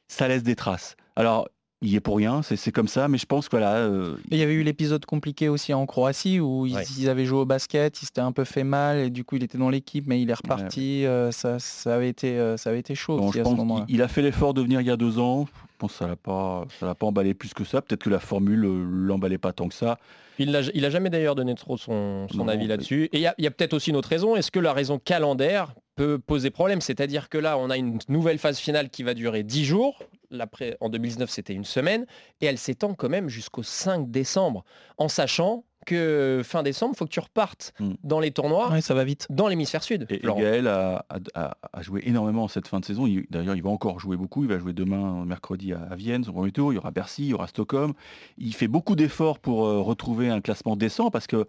[0.09, 0.97] ça laisse des traces.
[1.15, 1.47] Alors,
[1.83, 3.75] il y est pour rien, c'est comme ça, mais je pense que voilà.
[3.75, 6.83] euh, Il y avait eu l'épisode compliqué aussi en Croatie où ils, Ouais.
[6.97, 9.43] ils avaient joué au basket, il s'était un peu fait mal et du coup il
[9.43, 11.05] était dans l'équipe mais il est reparti.
[11.05, 13.49] euh, ça, ça avait été, euh, ça avait été chaud bon, aussi à ce
[13.89, 15.45] il a fait l'effort de venir il y a deux ans.
[15.45, 17.81] Je pense que ça l'a pas, ça l'a pas emballé plus que ça.
[17.81, 19.99] Peut-être que la formule l'emballait pas tant que ça.
[20.39, 23.09] Il n'a il a jamais d'ailleurs donné trop son, son Non, avis là-dessus.
[23.11, 24.35] Et il y a, il y a peut-être aussi une autre raison.
[24.37, 28.37] Est-ce que la raison calendaire peut poser problème C'est-à-dire que là, on a une nouvelle
[28.39, 29.99] phase finale qui va durer 10 jours.
[30.31, 32.05] L'après, en 2019, c'était une semaine.
[32.41, 34.63] Et elle s'étend quand même jusqu'au 5 décembre.
[34.97, 37.91] En sachant que fin décembre, il faut que tu repartes Mm.
[38.05, 39.27] dans les tournois Ouais, ça va vite.
[39.29, 40.05] dans l'hémisphère sud.
[40.09, 40.19] Et.
[40.19, 43.05] Gaël a, a- a- a joué énormément en cette fin de saison.
[43.05, 44.43] Il- D'ailleurs, il va encore jouer beaucoup.
[44.43, 46.71] Il va jouer demain, mercredi, à, à Vienne, son premier tour.
[46.71, 47.91] Il y aura Bercy, il y aura Stockholm.
[48.37, 51.45] Il fait beaucoup d'efforts pour euh, retrouver un classement décent parce que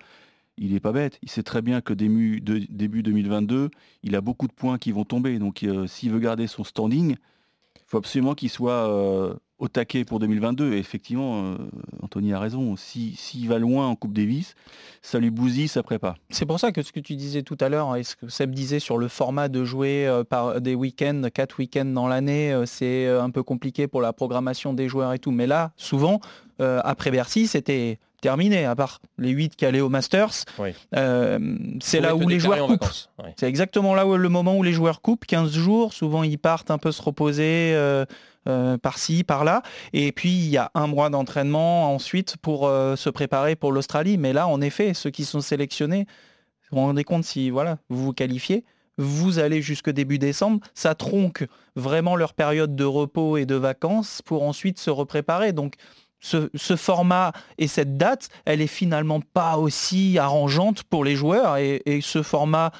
[0.59, 1.19] il n'est pas bête.
[1.23, 3.71] Il sait très bien que début, de- début 2022,
[4.03, 5.39] il a beaucoup de points qui vont tomber.
[5.39, 7.13] Donc, euh, s'il veut garder son standing,
[7.77, 10.73] il faut absolument qu'il soit euh, au taquet pour 2022.
[10.75, 11.57] Et effectivement, euh,
[12.03, 12.77] Anthony a raison.
[12.77, 14.55] Si- S'il va loin en Coupe Davis,
[15.03, 16.15] ça lui bousille sa prépa.
[16.31, 18.53] C'est pour ça que ce que tu disais tout à l'heure, et ce que Seb
[18.55, 23.31] disait sur le format de jouer par des week-ends, quatre week-ends dans l'année, c'est un
[23.31, 25.31] peu compliqué pour la programmation des joueurs et tout.
[25.33, 26.21] Mais là, souvent,
[26.59, 30.47] après Bercy, c'était terminé, à part les 8 qui allaient au Masters.
[30.59, 30.71] Oui.
[30.97, 31.39] Euh,
[31.83, 32.89] c'est là où les joueurs en coupent.
[33.37, 36.71] C'est exactement là où le moment où les joueurs coupent, 15 jours, souvent ils partent
[36.71, 38.07] un peu se reposer euh,
[38.49, 39.61] euh, par-ci, par-là,
[39.93, 44.17] et puis il y a un mois d'entraînement ensuite pour se préparer pour l'Australie.
[44.17, 46.07] Mais là, en effet, ceux qui sont sélectionnés,
[46.71, 48.65] vous vous rendez compte si voilà, vous vous qualifiez,
[48.97, 54.23] vous allez jusque début décembre, ça tronque vraiment leur période de repos et de vacances
[54.23, 55.53] pour ensuite se repréparer.
[55.53, 55.75] Donc
[56.25, 61.83] ce, format et cette date, elle est finalement pas aussi arrangeante pour les joueurs et,
[61.85, 62.73] et ce format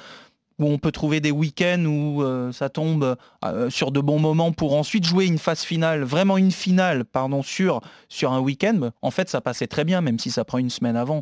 [0.57, 4.51] où on peut trouver des week-ends où euh, ça tombe euh, sur de bons moments
[4.51, 9.11] pour ensuite jouer une phase finale, vraiment une finale, pardon, sur, sur un week-end, en
[9.11, 11.21] fait ça passait très bien, même si ça prend une semaine avant.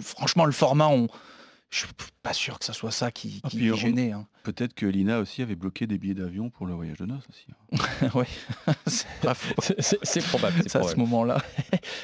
[0.00, 1.06] Franchement, le format, on...
[1.72, 1.86] je suis
[2.22, 4.12] pas sûr que ça soit ça qui, Ah, puis gênait.
[4.12, 4.26] hein.
[4.42, 7.46] Peut-être que Lina aussi avait bloqué des billets d'avion pour le voyage de noces aussi.
[7.50, 8.08] hein.
[8.14, 8.26] ouais,
[8.86, 9.54] c'est pas faux.
[9.60, 10.54] C'est- C'est c'est probable.
[10.62, 11.00] c'est Ça, à ce probable.
[11.10, 11.38] moment-là.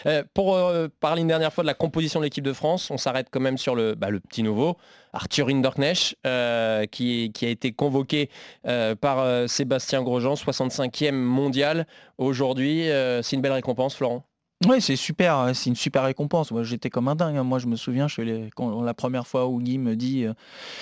[0.07, 2.97] Euh, pour euh, parler une dernière fois de la composition de l'équipe de France, on
[2.97, 4.77] s'arrête quand même sur le, bah, le petit nouveau,
[5.13, 8.31] Arthur Hinderknecht, euh, qui, qui a été convoqué
[8.67, 11.87] euh, par euh, Sébastien Grosjean, 65e mondial.
[12.17, 14.25] Aujourd'hui, euh, c'est une belle récompense, Florent?
[14.67, 16.51] Oui, c'est super, euh, c'est une super récompense.
[16.51, 17.37] Moi, j'étais comme un dingue.
[17.37, 17.45] hein.
[17.45, 20.33] Moi, je me souviens, je quand, la première fois où Guy me dit, euh,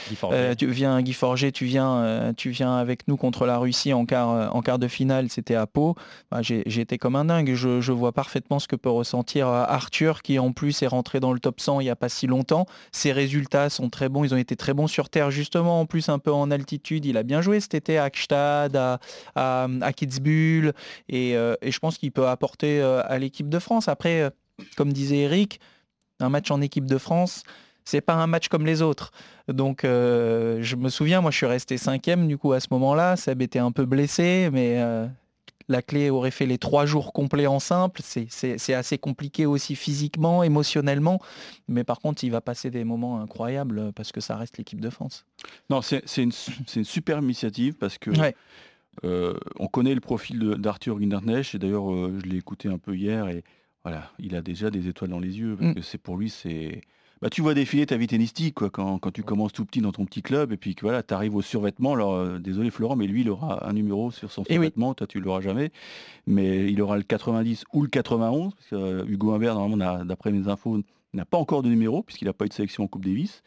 [0.08, 3.58] Guy euh, tu viens, Guy Forget, tu viens, euh, tu viens avec nous contre la
[3.58, 5.28] Russie en quart, en quart de finale.
[5.28, 5.94] C'était à Pau.
[6.30, 7.52] Bah, été comme un dingue.
[7.54, 11.34] Je, je vois parfaitement ce que peut ressentir Arthur, qui en plus est rentré dans
[11.34, 12.64] le top 100 il n'y a pas si longtemps.
[12.92, 14.24] Ses résultats sont très bons.
[14.24, 15.80] Ils ont été très bons sur terre, justement.
[15.80, 17.04] En plus, un peu en altitude.
[17.04, 19.00] Il a bien joué cet été à Gstad, à,
[19.34, 20.72] à, à Kitzbühel.
[21.10, 23.88] Et, et je pense qu'il peut apporter à l'équipe de France.
[23.88, 24.30] Après, euh,
[24.76, 25.60] comme disait Eric,
[26.20, 27.42] un match en équipe de France,
[27.84, 29.10] c'est pas un match comme les autres.
[29.48, 33.16] Donc, euh, je me souviens, moi, je suis resté cinquième du coup à ce moment-là.
[33.16, 35.06] Seb était un peu blessé, mais euh,
[35.68, 38.00] la clé aurait fait les trois jours complets en simple.
[38.02, 41.20] C'est- assez compliqué aussi physiquement, émotionnellement.
[41.68, 44.90] Mais par contre, il va passer des moments incroyables parce que ça reste l'équipe de
[44.90, 45.24] France.
[45.70, 48.34] Non, c'est une, super initiative parce que Ouais.
[49.04, 52.94] Euh, on connaît le profil d'Arthur Ginderknecht et d'ailleurs euh, je l'ai écouté un peu
[52.96, 53.44] hier et
[53.84, 55.74] voilà, il a déjà des étoiles dans les yeux parce Mm.
[55.74, 56.80] que c'est pour lui c'est
[57.22, 59.92] bah, tu vois défiler ta vie tennistique quoi, quand, quand tu commences tout petit dans
[59.92, 61.94] ton petit club et puis que voilà, tu arrives au survêtement.
[61.94, 64.54] Alors, euh, désolé Florent, mais lui, il aura un numéro sur son Eh oui.
[64.56, 65.70] survêtement, toi tu l'auras jamais.
[66.26, 70.46] Mais il aura le 90 ou le 91, parce que Hugo Humbert, normalement, d'après mes
[70.48, 70.82] infos,
[71.14, 73.42] n'a pas encore de numéro, puisqu'il n'a pas eu de sélection en Coupe Davis.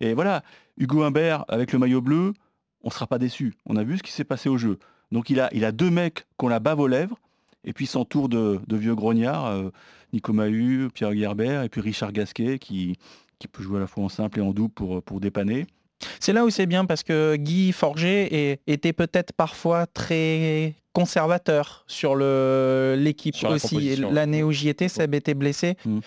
[0.00, 0.44] Et voilà,
[0.76, 2.34] Hugo Humbert, avec le maillot bleu,
[2.82, 3.54] on ne sera pas déçu.
[3.66, 4.78] On a vu ce qui s'est passé au jeu.
[5.12, 7.18] Donc il a, il a deux mecs qui ont la bave aux lèvres,
[7.64, 9.70] et puis son tour de, de vieux grognards, euh,
[10.12, 12.96] Nico Mahut, Pierre Guerbert, et puis Richard Gasquet, qui,
[13.38, 15.66] qui peut jouer à la fois en simple et en double pour, pour dépanner.
[16.20, 21.84] C'est là où c'est bien parce que Guy Forger est- était peut-être parfois très conservateur
[21.88, 22.14] sur
[22.96, 23.96] l'équipe aussi.
[23.96, 25.76] L'année où j'y étais, Seb était blessé.
[25.84, 25.98] Mm.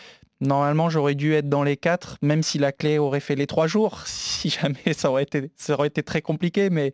[0.42, 3.68] Normalement, j'aurais dû être dans les quatre, même si la clé aurait fait les trois
[3.68, 4.04] jours.
[4.42, 6.94] Si jamais, ça aurait été, ça aurait été très compliqué, mais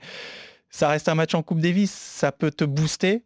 [0.70, 1.92] ça reste un match en Coupe Davis.
[1.92, 3.24] Ça peut te booster.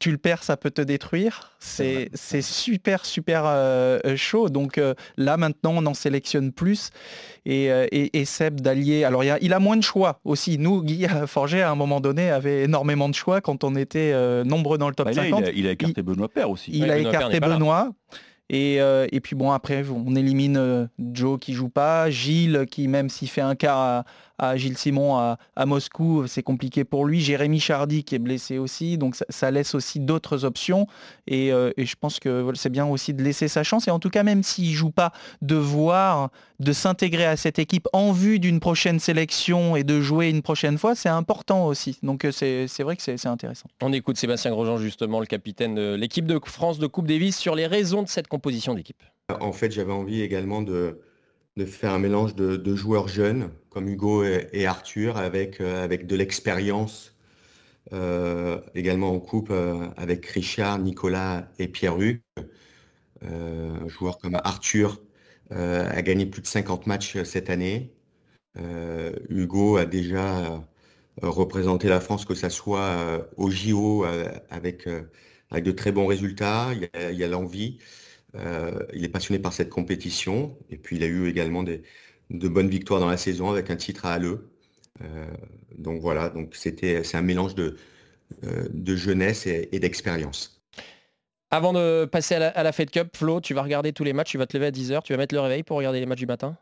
[0.00, 1.52] tu le perds, ça peut te détruire.
[1.60, 2.10] C'est
[2.42, 4.48] super, super euh, euh, chaud.
[4.48, 6.90] Donc euh, là, maintenant, on en sélectionne plus.
[7.46, 9.04] Et, et, Seb d'allier.
[9.04, 10.58] Alors, il a, moins de choix aussi.
[10.58, 14.12] Nous, Guy Forger, à un moment donné, avait énormément de choix quand on était
[14.44, 15.44] nombreux dans le top 50.
[15.44, 16.72] Bah, il a, écarté Benoît Père aussi.
[16.74, 17.92] Il a écarté Benoît.
[18.50, 23.28] Et, et, puis bon, après, on élimine Joe qui joue pas, Gilles qui, même s'il
[23.28, 24.04] fait un quart
[24.38, 27.20] à, Gilles Simon à, Moscou, c'est compliqué pour lui.
[27.20, 30.86] Jérémy Chardy qui est blessé aussi, donc ça, laisse aussi d'autres options.
[31.30, 33.88] Euh, et, je pense que c'est bien aussi de laisser sa chance.
[33.88, 37.88] Et en tout cas, même s'il joue pas, de voir, de s'intégrer à cette équipe
[37.92, 41.98] en vue d'une prochaine sélection et de jouer une prochaine fois, c'est important aussi.
[42.02, 43.68] Donc euh, c'est vrai que c'est intéressant.
[43.82, 47.54] On écoute Sébastien Grosjean, justement, le capitaine de l'équipe de France de Coupe Davis, sur
[47.54, 49.02] les raisons de cette composition d'équipe.
[49.40, 50.98] En fait, j'avais envie également de,
[51.56, 56.16] de faire un mélange de, joueurs jeunes comme Hugo et, Arthur avec, euh, avec de
[56.16, 57.14] l'expérience
[57.92, 62.20] euh, également en coupe euh, avec Richard, Nicolas et Pierre-Hugues.
[63.22, 65.00] un joueur comme Arthur
[65.50, 67.94] a gagné plus de 50 matchs cette année.
[69.28, 70.64] Hugo a déjà
[71.22, 74.04] représenté la France, que ce soit au JO
[74.50, 74.88] avec,
[75.50, 76.70] avec de très bons résultats.
[76.74, 77.78] Il y a l'envie.
[78.36, 80.56] Euh, il est passionné par cette compétition.
[80.70, 84.06] Et puis, il a eu également de bonnes victoires dans la saison avec un titre
[84.06, 84.50] à Halleux.
[85.02, 85.26] Euh,
[85.76, 87.76] donc voilà, c'était, c'est un mélange de,
[88.44, 90.62] euh, jeunesse et, d'expérience.
[91.50, 94.12] Avant de passer à la, à la Fed Cup, Flo, tu vas regarder tous les
[94.12, 96.06] matchs, tu vas te lever à 10h, tu vas mettre le réveil pour regarder les
[96.06, 96.56] matchs du matin?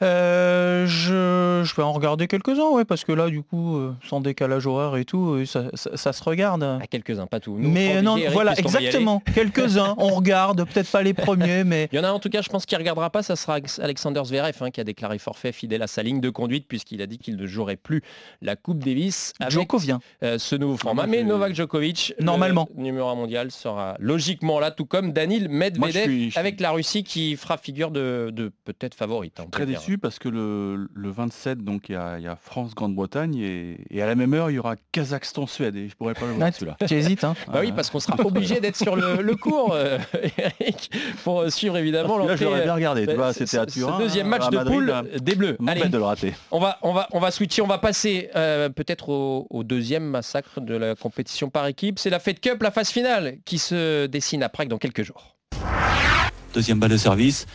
[0.00, 4.20] Euh, je, je, vais en regarder quelques-uns, ouais, parce que là, du coup, euh, sans
[4.20, 6.62] décalage horaire et tout, euh, ça, ça, se regarde.
[6.62, 7.56] À ah, quelques-uns, pas tous.
[7.56, 9.22] mais non, voilà, exactement.
[9.34, 11.88] Quelques-uns, on regarde, peut-être pas les premiers, mais...
[11.92, 14.22] Il y en a en tout cas, je pense qu'il regardera pas, ça sera Alexander
[14.24, 17.18] Zverev hein, qui a déclaré forfait fidèle à sa ligne de conduite, puisqu'il a dit
[17.18, 18.02] qu'il ne jouerait plus
[18.40, 19.92] la Coupe Davis avec Djokovic.
[20.20, 21.06] ce nouveau format.
[21.06, 26.60] Mais Novak Djokovic, normalement, numéro 1 mondial, sera logiquement là, tout comme Danil Medvedev, avec
[26.60, 29.40] la Russie qui fera figure de, peut-être favorite.
[29.40, 34.14] Hein, très déçu parce que le, 27, donc il y a, France-Grande-Bretagne et, à la
[34.14, 36.76] même heure il y aura Kazakhstan-Suède et je pourrais pas le voir celui-là.
[36.86, 39.98] Tu hésites hein bah oui parce qu'on sera obligé d'être sur le, cours euh,
[40.60, 40.90] Eric,
[41.24, 43.98] pour suivre évidemment Là j'aurais bien regardé, tu vois, c'était à Turin.
[43.98, 45.56] Ce deuxième match de poule des Bleus.
[45.66, 46.34] Allez, de le rater.
[46.50, 50.04] On va, on va, on va switcher, on va passer euh, peut-être au, au, deuxième
[50.04, 51.98] massacre de la compétition par équipe.
[51.98, 55.36] C'est la Fed Cup, la phase finale qui se dessine à Prague dans quelques jours.
[56.54, 57.46] Deuxième balle de service.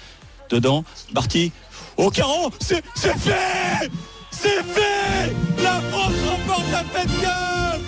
[0.50, 1.52] Dedans, Barty
[1.98, 3.90] au carreau, c'est fait
[4.32, 7.82] C'est fait La France remporte la Fed Cup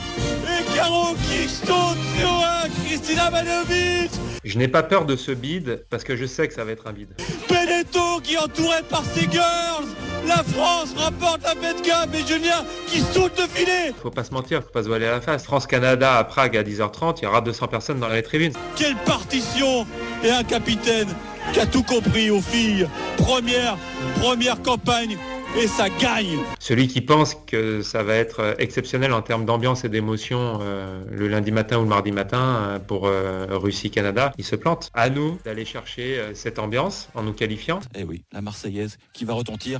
[0.48, 4.12] Et Caro qui saute sur un Christina Manovic
[4.43, 6.88] Je n'ai pas peur de ce bid parce que je sais que ça va être
[6.88, 7.10] un bid.
[7.48, 9.88] Benetto qui est entouré par ses girls
[10.28, 14.32] la France remporte la Fed Cup et Julien qui saute le filet Faut pas se
[14.32, 15.43] mentir, faut pas se voiler à la face.
[15.43, 18.54] France-Canada à Prague à 10h30, il y aura 200 personnes dans les tribunes.
[18.76, 19.88] Quelle partition
[20.24, 21.08] Et un capitaine
[21.52, 22.88] qui a tout compris aux filles.
[23.19, 23.77] Première,
[24.19, 25.17] première campagne
[25.58, 26.38] et ça gagne.
[26.60, 31.27] Celui qui pense que ça va être exceptionnel en termes d'ambiance et d'émotion euh, le
[31.27, 34.89] lundi matin ou le mardi matin euh, pour euh, Russie-Canada, il se plante.
[34.93, 37.79] À nous d'aller chercher cette ambiance en nous qualifiant.
[37.95, 39.79] Et eh oui, la Marseillaise qui va retentir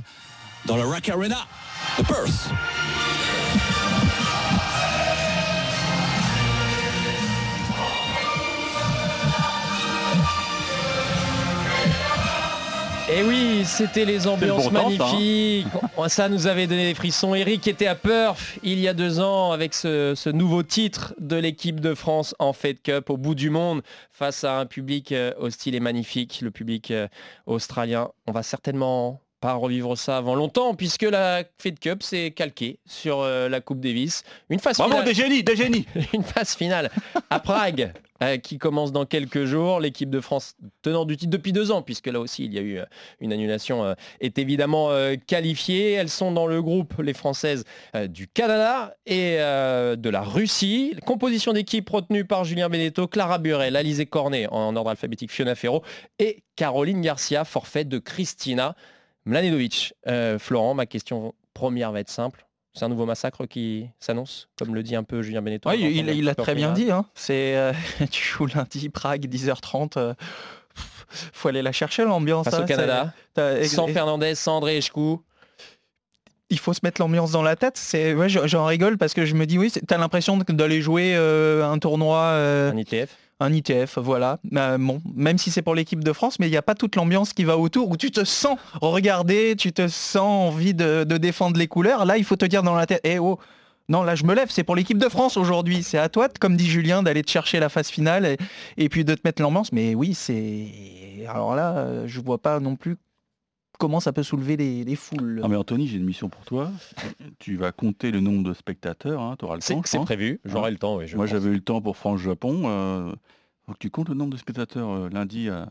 [0.66, 1.38] dans le Rack Arena
[1.98, 2.50] de Perth.
[13.10, 14.70] Et eh oui, c'était les ambiances hein.
[14.70, 15.66] magnifiques.
[16.06, 17.34] Ça nous avait donné des frissons.
[17.34, 21.80] Eric était à Perth il y a deux ans avec ce, nouveau titre de l'équipe
[21.80, 25.74] de France en Fed Cup au bout du monde face à un public euh, hostile
[25.74, 27.08] et magnifique, le public euh,
[27.46, 28.10] australien.
[28.28, 33.20] On va certainement pas revivre ça avant longtemps puisque la Fed Cup s'est calquée sur
[33.20, 34.22] euh, la Coupe Davis.
[34.50, 35.04] Une phase finale.
[35.04, 35.86] des génies, des génies.
[36.12, 36.90] une phase finale
[37.30, 39.80] à Prague euh, qui commence dans quelques jours.
[39.80, 42.60] L'équipe de France tenant du titre depuis deux ans, puisque là aussi il y a
[42.60, 42.84] eu euh,
[43.20, 44.90] une annulation, est évidemment
[45.26, 45.92] qualifiée.
[45.92, 47.64] Elles sont dans le groupe, les Françaises
[48.08, 50.94] du Canada et de la Russie.
[51.06, 55.82] Composition d'équipe retenue par Julien Benetto, Clara Burel, Alizé Cornet en ordre alphabétique, Fiona Ferro
[56.18, 58.74] et Caroline Garcia, forfait de Christina
[59.24, 59.94] Mlanedovic.
[60.38, 62.46] Florent, ma question première va être simple.
[62.74, 65.70] C'est un nouveau massacre qui s'annonce, comme le dit un peu Julien Beneteau.
[65.70, 66.90] Oui, il l'a très bien dit.
[66.90, 67.04] Hein.
[67.14, 67.72] C'est euh,
[68.10, 69.94] tu joues lundi, Prague, 10h30.
[69.96, 70.14] Euh,
[71.32, 72.44] faut aller la chercher l'ambiance.
[72.44, 73.12] Face au hein, Canada.
[73.64, 75.22] Sans Fernandez, sans André Echkou.
[76.52, 77.76] Il faut se mettre l'ambiance dans la tête.
[77.76, 81.68] C'est ouais, j'en rigole parce que je me dis oui, t'as l'impression d'aller jouer euh,
[81.68, 82.20] un tournoi.
[82.22, 84.38] un ITF un ITF, voilà.
[84.54, 86.94] Euh, bon, même si c'est pour l'équipe de France, mais il n'y a pas toute
[86.96, 91.58] l'ambiance qui va autour où tu te sens regarder, tu te sens envie de, défendre
[91.58, 92.04] les couleurs.
[92.04, 93.38] Là, il faut te dire dans la tête, eh oh,
[93.88, 95.82] Non, là, je me lève, c'est pour l'équipe de France aujourd'hui.
[95.82, 98.36] C'est à toi, comme dit Julien, d'aller te chercher la phase finale
[98.76, 99.72] et, puis de te mettre l'ambiance.
[99.72, 100.66] Mais oui, c'est.
[101.28, 102.96] Alors là, je vois pas non plus
[103.80, 105.40] comment ça peut soulever les, foules.
[105.42, 106.70] Ah mais Anthony, j'ai une mission pour toi.
[107.38, 109.80] tu vas compter le nombre de spectateurs, hein, tu auras le temps.
[109.84, 111.00] C'est prévu, j'aurai hein le temps.
[111.16, 112.62] Moi j'avais eu le temps pour France-Japon.
[112.66, 113.12] Euh,
[113.66, 115.68] faut que tu comptes le nombre de spectateurs euh, lundi à,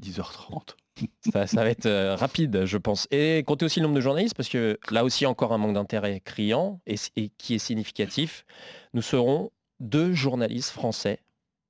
[0.00, 0.74] 10h30.
[1.32, 3.06] Ça, va être euh, rapide, je pense.
[3.10, 6.20] Et comptez aussi le nombre de journalistes, parce que là aussi encore un manque d'intérêt
[6.20, 6.96] criant et,
[7.38, 8.44] qui est significatif.
[8.94, 11.20] Nous serons deux journalistes français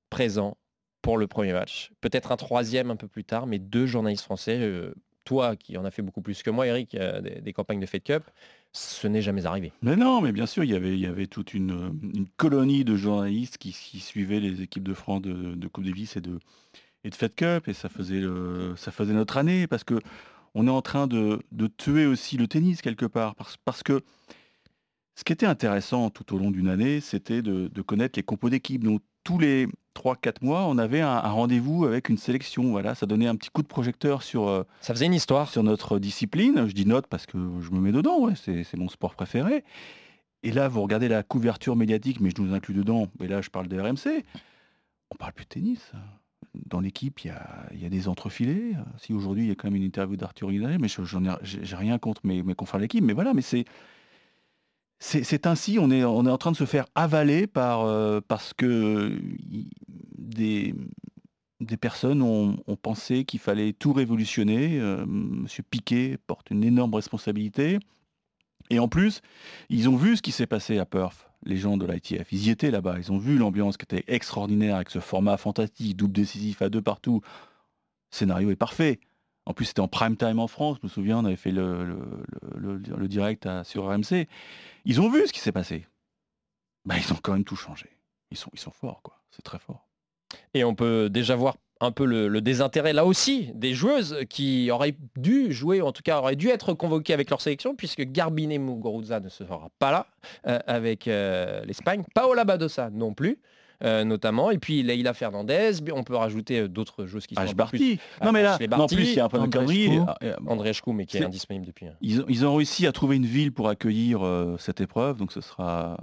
[0.08, 0.56] présents
[1.02, 1.90] pour le premier match.
[2.00, 4.92] Peut-être un troisième un peu plus tard, mais deux journalistes français
[5.24, 8.02] toi qui en as fait beaucoup plus que moi, Eric, euh, des, campagnes de Fed
[8.02, 8.22] Cup,
[8.72, 9.72] ce n'est jamais arrivé.
[9.82, 11.92] Mais non, mais bien sûr, il y avait, toute une,
[12.36, 16.38] colonie de journalistes qui, suivaient les équipes de France de, Coupe Davis et de,
[17.04, 19.98] et de Fed Cup, et ça faisait, notre année, parce que
[20.56, 21.40] on est en train de,
[21.76, 23.34] tuer aussi le tennis quelque part,
[23.64, 24.02] parce que
[25.16, 28.82] ce qui était intéressant tout au long d'une année, c'était de, connaître les compos d'équipe.
[28.82, 32.70] Donc tous les 3-4 mois, on avait un, rendez-vous avec une sélection.
[32.70, 34.48] Voilà, ça donnait un petit coup de projecteur sur.
[34.48, 35.48] Euh, ça faisait une histoire.
[35.48, 36.66] Sur notre discipline.
[36.66, 39.64] Je dis note parce que je me mets dedans, ouais, c'est mon sport préféré.
[40.42, 43.08] Et là, vous regardez la couverture médiatique, mais je nous inclus dedans.
[43.20, 44.24] Mais là, je parle de RMC.
[45.10, 45.92] On parle plus de tennis.
[46.66, 47.32] Dans l'équipe, il
[47.80, 48.74] y a, des entrefilés.
[48.98, 51.76] Si aujourd'hui, il y a quand même une interview d'Arthur Hidalgo, mais j'en ai, j'ai
[51.76, 53.02] rien contre mes, mes confrères d'équipe.
[53.02, 53.64] Mais voilà, mais c'est
[54.98, 59.18] c'est ainsi, on est, en train de se faire avaler euh, parce que
[60.16, 60.74] des,
[61.80, 64.80] personnes ont, pensé qu'il fallait tout révolutionner.
[64.80, 67.78] Euh, Monsieur Piquet porte une énorme responsabilité.
[68.70, 69.20] Et en plus,
[69.68, 72.32] ils ont vu ce qui s'est passé à Perth, les gens de l'ITF.
[72.32, 72.96] Ils y étaient là-bas.
[72.98, 76.82] Ils ont vu l'ambiance qui était extraordinaire avec ce format fantastique, double décisif à deux
[76.82, 77.20] partout.
[78.10, 79.00] Scénario est parfait.
[79.46, 80.78] En plus, c'était en prime time en France.
[80.80, 81.98] Je me souviens, on avait fait le,
[83.08, 84.26] direct sur RMC.
[84.84, 85.86] Ils ont vu ce qui s'est passé.
[86.84, 87.90] Bah, ils ont quand même tout changé.
[88.30, 89.22] Ils sont, forts, quoi.
[89.30, 89.86] C'est très fort.
[90.54, 94.96] Et on peut déjà voir un peu le, désintérêt là aussi des joueuses qui auraient
[95.16, 99.20] dû jouer, en tout cas auraient dû être convoquées avec leur sélection, puisque Garbine Muguruza
[99.20, 100.06] ne sera pas là
[100.46, 103.38] euh, avec euh, l'Espagne, Paola Badosa non plus.
[103.82, 104.50] Euh, notamment.
[104.50, 107.98] Et puis Leila Fernandez, on peut rajouter euh, d'autres joueuses qui sont un plus...
[108.22, 110.48] Non mais là, en plus il y a un peu de.
[110.48, 111.86] André Chkou, mais qui est, indisponible depuis.
[112.00, 115.32] Ils ont, ils ont, réussi à trouver une ville pour accueillir euh, cette épreuve, donc
[115.32, 115.96] ce sera...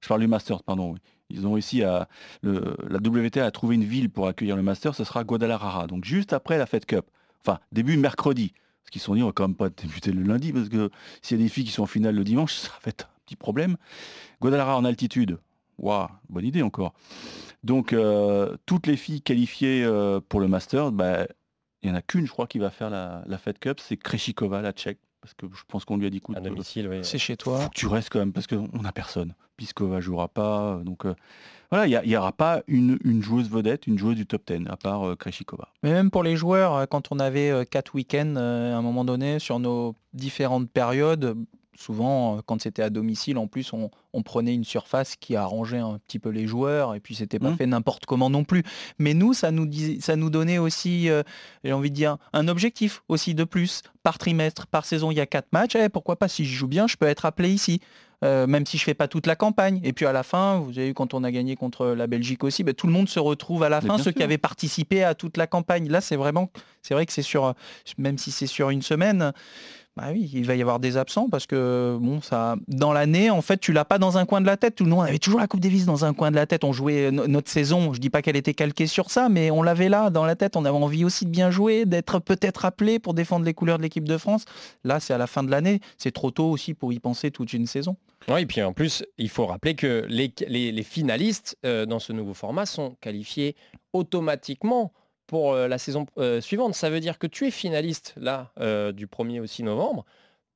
[0.00, 0.94] Je parle du Masters, pardon.
[1.28, 2.08] Ils ont réussi à...
[2.42, 6.04] Le, la WTA a trouvé une ville pour accueillir le Masters, ce sera Guadalajara, donc
[6.04, 7.06] juste après la Fed Cup.
[7.44, 8.52] Enfin, début mercredi.
[8.82, 10.90] Parce qu'ils se sont dit, on va quand même pas débuter le lundi, parce que
[11.20, 13.20] s'il y a des filles qui sont en finale le dimanche, ça va être un
[13.26, 13.76] petit problème.
[14.40, 15.38] Guadalajara en altitude,
[15.78, 16.92] Waouh, bonne idée encore.
[17.64, 21.26] Donc, euh, toutes les filles qualifiées euh, pour le Master, bah,
[21.82, 24.60] il n'y en a qu'une, je crois, qui va faire la, Fed Cup, c'est Kreshikova,
[24.62, 24.98] la Tchèque.
[25.20, 27.58] Parce que je pense qu'on lui a dit, écoute, à domicile, c'est chez toi.
[27.58, 29.34] Faut que tu restes quand même, parce qu'on n'a personne.
[29.56, 30.80] Piskova jouera pas.
[30.84, 31.14] Donc, euh,
[31.72, 35.16] voilà, il n'y aura pas une, joueuse vedette, une joueuse du top 10, à part
[35.18, 35.72] Kreshikova.
[35.82, 39.58] Mais même pour les joueurs, quand on avait quatre week-ends à un moment donné sur
[39.58, 41.36] nos différentes périodes,
[41.78, 43.90] souvent, euh, quand c'était à domicile, en plus, on,
[44.22, 47.56] prenait une surface qui arrangeait un petit peu les joueurs, et puis c'était pas mmh.
[47.56, 48.64] fait n'importe comment non plus.
[48.98, 51.22] Mais nous, ça nous, ça nous donnait aussi, euh,
[51.62, 55.20] j'ai envie de dire, un objectif aussi de plus, par trimestre, par saison, il y
[55.20, 57.80] a quatre matchs, eh, pourquoi pas, si je joue bien, je peux être appelé ici.
[58.24, 59.80] Euh, même si je fais pas toute la campagne.
[59.84, 62.42] Et puis à la fin, vous avez vu quand on a gagné contre la Belgique
[62.42, 65.14] aussi, bah, tout le monde se retrouve à la fin, ceux qui avaient participé à
[65.14, 65.88] toute la campagne.
[65.88, 66.50] Là, c'est vraiment,
[66.82, 67.54] c'est vrai que c'est sur,
[67.96, 69.32] même si c'est sur une semaine,
[69.98, 73.58] bah oui, il va y avoir des absents parce que ça, dans l'année, en fait,
[73.58, 74.76] tu l'as pas dans un coin de la tête.
[74.76, 76.62] Tout le monde avait toujours la Coupe Davis dans un coin de la tête.
[76.62, 77.92] On jouait notre saison.
[77.92, 80.54] Je dis pas qu'elle était calquée sur ça, mais on l'avait là dans la tête.
[80.54, 83.82] On avait envie aussi de bien jouer, d'être peut-être appelé pour défendre les couleurs de
[83.82, 84.44] l'équipe de France.
[84.84, 85.80] Là, c'est à la fin de l'année.
[85.96, 87.96] C'est trop tôt aussi pour y penser toute une saison.
[88.28, 92.12] Oui, et puis en plus, il faut rappeler que les, les, finalistes euh, dans ce
[92.12, 93.56] nouveau format sont qualifiés
[93.92, 94.92] automatiquement
[95.28, 96.74] pour euh, la saison euh, suivante.
[96.74, 100.04] Ça veut dire que tu es finaliste là euh, du 1er au 6 novembre.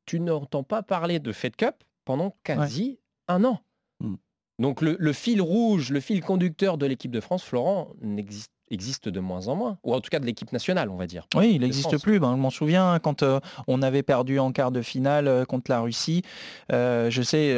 [0.06, 3.60] Tu n'entends pas parler de Fed Cup pendant quasi un an.
[4.00, 4.16] Hmm.
[4.58, 9.20] Donc le, fil rouge, le fil conducteur de l'équipe de France, Florent, n'existe existe de
[9.20, 11.26] moins en moins, ou en tout cas de l'équipe nationale, on va dire.
[11.34, 12.18] Oui, il n'existe plus.
[12.18, 15.70] Ben, je m'en souviens quand euh, on avait perdu en quart de finale euh, contre
[15.70, 16.22] la Russie.
[16.72, 17.56] Euh, je sais,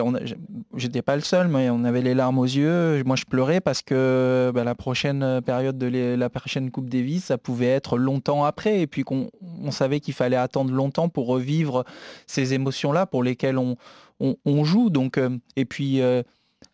[0.76, 3.02] j'étais pas le seul, mais on avait les larmes aux yeux.
[3.04, 7.38] Moi, je pleurais parce que ben, la prochaine période de la prochaine Coupe Davis, ça
[7.38, 9.30] pouvait être longtemps après, et puis qu'on
[9.62, 11.84] on savait qu'il fallait attendre longtemps pour revivre
[12.26, 13.76] ces émotions-là pour lesquelles on,
[14.20, 14.90] on, joue.
[14.90, 15.20] Donc,
[15.56, 16.00] et puis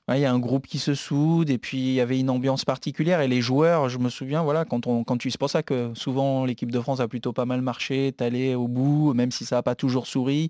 [0.09, 2.65] il y a un groupe qui se soude et puis il y avait une ambiance
[2.65, 5.63] particulière et les joueurs, je me souviens, voilà, quand on, quand tu, c'est pour ça
[5.63, 9.31] que souvent l'équipe de France a plutôt pas mal marché, est allé au bout, même
[9.31, 10.49] si ça n'a pas toujours souri.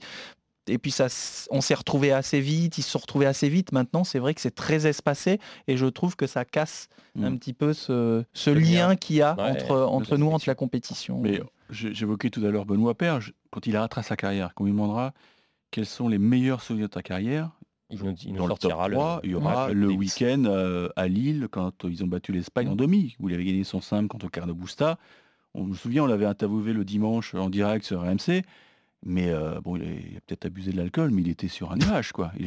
[0.66, 1.09] et puis ça,
[1.50, 3.72] on s'est retrouvé assez vite, ils se sont retrouvés assez vite.
[3.72, 6.88] Maintenant, c'est vrai que c'est très espacé et je trouve que ça casse
[7.20, 10.55] un petit peu ce, ce lien qu'il y a Ouais, entre, entre nous, entre la
[10.55, 11.18] compétition.
[11.20, 14.72] Mais j'évoquais tout à l'heure Benoît Père, quand il arrêtera sa carrière, quand on lui
[14.72, 15.12] demandera
[15.70, 17.51] quels sont les meilleurs souvenirs de ta carrière,
[17.91, 20.45] Il nous, il nous dans le top sortira le- 3, il y aura le week-end
[20.47, 23.80] euh, à Lille quand ils ont battu l'Espagne en demi, où il avait gagné son
[23.80, 24.99] simple contre Carlo Busta.
[25.55, 28.43] On me souvient, on l'avait interviewé le dimanche en direct sur RMC.
[29.05, 32.12] Mais euh, bon, il a, peut-être abusé de l'alcool, mais il était sur un nuage,
[32.12, 32.32] quoi.
[32.38, 32.47] Il,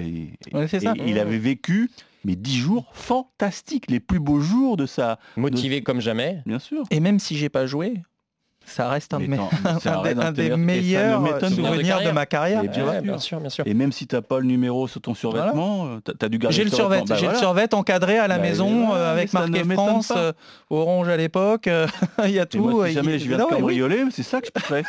[0.54, 0.94] a- Ouais, c'est et ça.
[0.96, 1.90] il avait vécu,
[2.26, 5.20] mais dix jours fantastiques, les plus beaux jours de sa.
[5.36, 6.44] Motivé comme jamais.
[6.46, 6.84] Bien sûr.
[6.92, 8.04] Et même si j'ai pas joué,
[8.66, 9.38] ça reste un, de mes-
[9.82, 12.64] ça des, un de meilleurs de- souvenirs de, ma carrière.
[12.64, 13.02] Et bien, Ouais, sûr.
[13.04, 13.68] bien sûr, bien sûr.
[13.68, 16.56] Et même si t'as pas le numéro sur ton survêtement, euh, t'as- t'as dû garder
[16.56, 17.16] J'ai le survêt, survêtement.
[17.16, 17.40] Bah j'ai le voilà.
[17.40, 20.32] survêt encadré à la Bah, maison voilà, euh, avec marqué France, euh,
[20.70, 21.68] orange à l'époque,
[22.26, 22.60] il y a Et tout.
[22.68, 23.62] moi, euh, si jamais il- je viens de non, mais oui.
[23.62, 24.84] cambrioler, c'est ça que je ferais.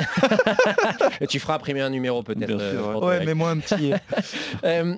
[1.21, 2.47] Et tu feras imprimer un numéro peut-être.
[2.47, 3.25] Bien sûr, euh, ouais.
[3.25, 3.93] mais moi un petit.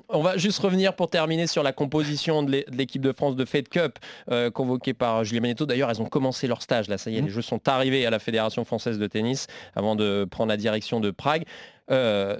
[0.09, 3.35] On va juste revenir pour terminer sur la composition de l'é- de l'équipe de France
[3.35, 3.99] de Fed Cup
[4.53, 5.65] convoquée par Julien Benetto.
[5.65, 6.87] D'ailleurs, elles ont commencé leur stage.
[6.87, 7.27] Là, ça y est, Mhm.
[7.27, 10.99] les Jeux sont arrivés à la Fédération française de tennis avant de prendre la direction
[10.99, 11.45] de Prague.
[11.89, 12.37] Euh,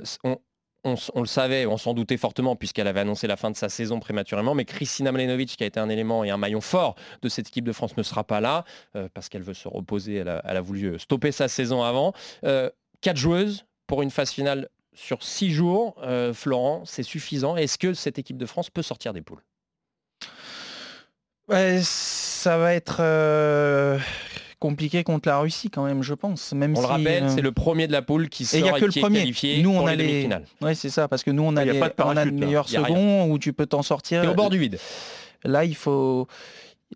[0.84, 4.00] on, le savait, on s'en doutait fortement puisqu'elle avait annoncé la fin de sa saison
[4.00, 7.48] prématurément, mais Kristina Mladenovic, qui a été un élément et un maillon fort de cette
[7.50, 8.64] équipe de France, ne sera pas là
[8.96, 10.16] euh, parce qu'elle veut se reposer.
[10.16, 12.14] Elle a, voulu euh, stopper sa saison avant.
[13.02, 16.02] Quatre joueuses pour une phase finale sur six jours.
[16.34, 17.56] Florent, c'est suffisant?
[17.56, 19.44] Est-ce que cette équipe de France peut sortir des poules?
[21.50, 23.02] Ça va être
[24.60, 26.54] compliqué contre la Russie quand même, je pense.
[26.54, 28.60] Même On le si, rappelle, euh, c'est le premier de la poule qui Et sort
[28.60, 29.20] il et, n'y a que le est premier.
[29.20, 30.30] qualifié Nous, on pour a les.
[30.62, 32.18] Ouais, c'est ça, parce que nous, on a, Il y a les, pas de on
[32.18, 34.22] a le meilleur y second où tu peux t'en sortir.
[34.22, 34.80] T'es au bord du vide.
[35.44, 36.28] Là, il faut.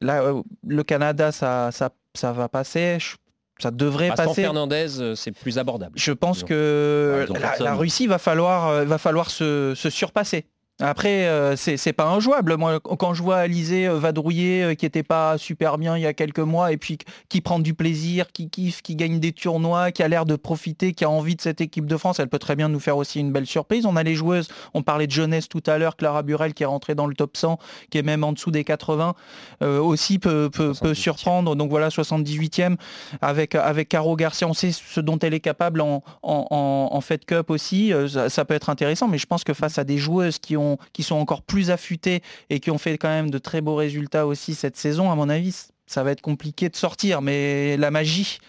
[0.01, 2.97] Là, euh, le Canada, ça, ça, ça va passer.
[2.99, 3.16] Je-
[3.59, 4.41] Ça devrait Bah, sans passer.
[4.41, 5.93] Fernandez, euh, c'est plus abordable.
[5.95, 6.47] Je pense Disons.
[6.47, 7.34] que ont
[7.64, 10.45] la, Russie va falloir, va falloir se, se surpasser.
[10.82, 12.57] Après, euh, c'est pas injouable.
[12.57, 16.07] Moi, quand je vois Alizé euh, vadrouiller, euh, qui était pas super bien il y
[16.07, 16.97] a quelques mois, et puis
[17.30, 20.93] qui prend du plaisir, qui kiffe, qui gagne des tournois, qui a l'air de profiter,
[20.93, 23.19] qui a envie de cette équipe de France, elle peut très bien nous faire aussi
[23.19, 23.86] une belle surprise.
[23.86, 26.67] On a les joueuses, on parlait de jeunesse tout à l'heure, Clara Burel qui est
[26.67, 27.59] rentrée dans le top 100,
[27.91, 29.13] qui est même en dessous des 80,
[29.61, 30.95] euh, aussi peut, peut, peut 78e.
[30.95, 31.55] surprendre.
[31.55, 32.78] Donc voilà, 78e
[33.22, 37.01] avec, avec Caro Garcia, on sait ce dont elle est capable en, en, en, en
[37.01, 39.99] Fed Cup aussi, ça, ça peut être intéressant, mais je pense que face à des
[39.99, 43.38] joueuses qui, ont, qui sont encore plus affûtées et qui ont fait quand même de
[43.38, 45.55] très beaux résultats aussi cette saison, à mon avis,
[45.86, 48.39] ça va être compliqué de sortir, mais la magie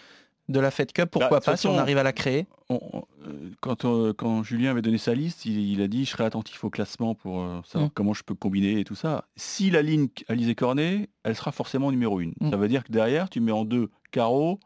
[0.49, 3.03] de la Fed Cup, pourquoi Bah, pas si on arrive à la créer On- on-
[3.27, 6.25] euh, quand, euh, quand Julien avait donné sa liste, il, il a dit je serai
[6.25, 7.93] attentif au classement pour euh, savoir Mm.
[7.93, 9.23] comment je peux combiner et tout ça.
[9.37, 12.33] Si la ligne Alizé Cornet, elle sera forcément numéro une.
[12.41, 12.49] Mm.
[12.51, 14.59] Ça veut dire que derrière, tu mets en deux Caro,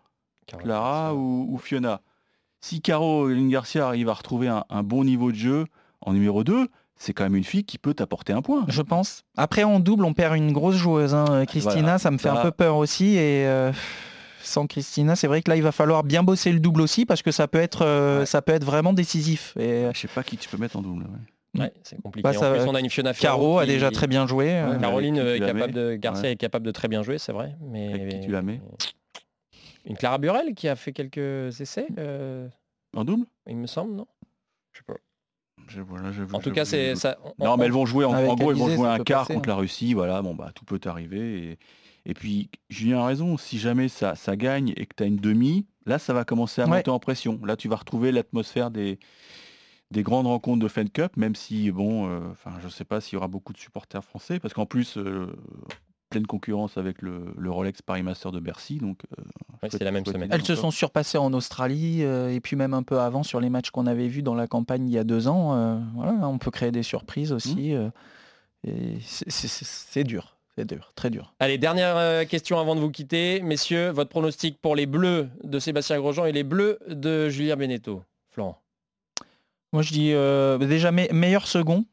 [0.48, 2.02] Clara ou, ou Fiona.
[2.62, 5.66] Si Caro Lynn Garcia arrive à retrouver un, un bon niveau de jeu
[6.02, 8.66] en numéro 2, c'est quand même une fille qui peut t'apporter un point.
[8.68, 9.24] Je pense.
[9.38, 11.14] Après, en double, on perd une grosse joueuse.
[11.14, 11.98] hein, Christina, Voilà.
[12.00, 13.16] ça me fait un peu peur aussi.
[13.16, 13.72] Et euh,
[14.42, 17.22] sans Christina, c'est vrai que là, il va falloir bien bosser le double aussi parce
[17.22, 18.26] que ça peut être, euh, Ouais.
[18.26, 19.54] ça peut être vraiment décisif.
[19.58, 21.04] Et euh, Je sais pas qui tu peux mettre en double.
[21.04, 21.62] ouais.
[21.62, 22.22] Ouais, c'est compliqué.
[22.24, 24.52] Bah, en plus, on a une Fiona Ferro Caro a déjà très bien joué.
[24.54, 24.80] euh, Ouais.
[24.80, 26.32] Caroline est capable de Garcia Ouais.
[26.34, 27.56] est capable de très bien jouer, c'est vrai.
[27.62, 28.62] Mais Avec qui tu la mets
[29.86, 32.48] Une Clara Burel qui a fait quelques essais, euh,
[32.96, 33.26] En double?
[33.48, 34.06] Il me semble, non?
[34.74, 34.96] Je sais pas.
[35.88, 37.18] Voilà, En tout cas, c'est ça.
[37.24, 39.22] on- Non, on- mais elles vont jouer en, en gros, ils vont jouer un quart
[39.24, 39.54] passer, contre hein.
[39.54, 39.94] la Russie.
[39.94, 41.52] Voilà, bon bah tout peut arriver.
[41.52, 41.60] Et,
[42.10, 43.38] et puis Julien a raison.
[43.38, 46.62] Si jamais ça, ça gagne et que tu as une demi, là ça va commencer
[46.62, 46.78] à Ouais.
[46.78, 47.40] monter en pression.
[47.46, 49.00] Là tu vas retrouver l'atmosphère des
[49.92, 53.14] des grandes rencontres de Fed Cup, même si bon, euh, enfin je sais pas s'il
[53.14, 55.28] y aura beaucoup de supporters français, parce qu'en plus euh,
[56.10, 59.00] pleine concurrence avec le, le Rolex Paris Master de Bercy, donc.
[59.18, 59.24] euh,
[59.64, 60.30] Ouais, chouette- c'est la même semaine.
[60.32, 63.50] Elles se sont surpassées en Australie euh, et puis même un peu avant sur les
[63.50, 65.56] matchs qu'on avait vus dans la campagne il y a deux ans.
[65.56, 67.74] euh, voilà, on peut créer des surprises aussi.
[67.74, 67.90] euh,
[68.66, 71.34] et c'est- dur, c'est dur, très dur.
[71.40, 73.42] Allez, dernière question avant de vous quitter.
[73.42, 78.04] Messieurs, votre pronostic pour les Bleus de Sébastien Grosjean et les Bleus de Julien Beneteau.
[78.32, 78.62] Florent,
[79.74, 81.84] Moi je dis euh, déjà me- meilleur second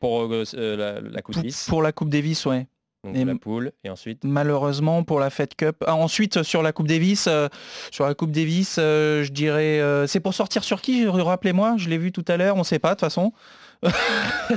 [0.00, 2.66] pour la, la Coupe pour, Davis, pour la Coupe Davis, ouais.
[3.04, 5.76] Donc et- la poule, et ensuite Malheureusement pour la Fed Cup.
[5.86, 7.48] Ah, ensuite sur la Coupe Davis, euh,
[7.90, 11.88] sur la Coupe Davis, euh, je dirais euh, c'est pour sortir sur qui Rappelez-moi, je
[11.88, 13.32] l'ai vu tout à l'heure, on sait pas de toute façon.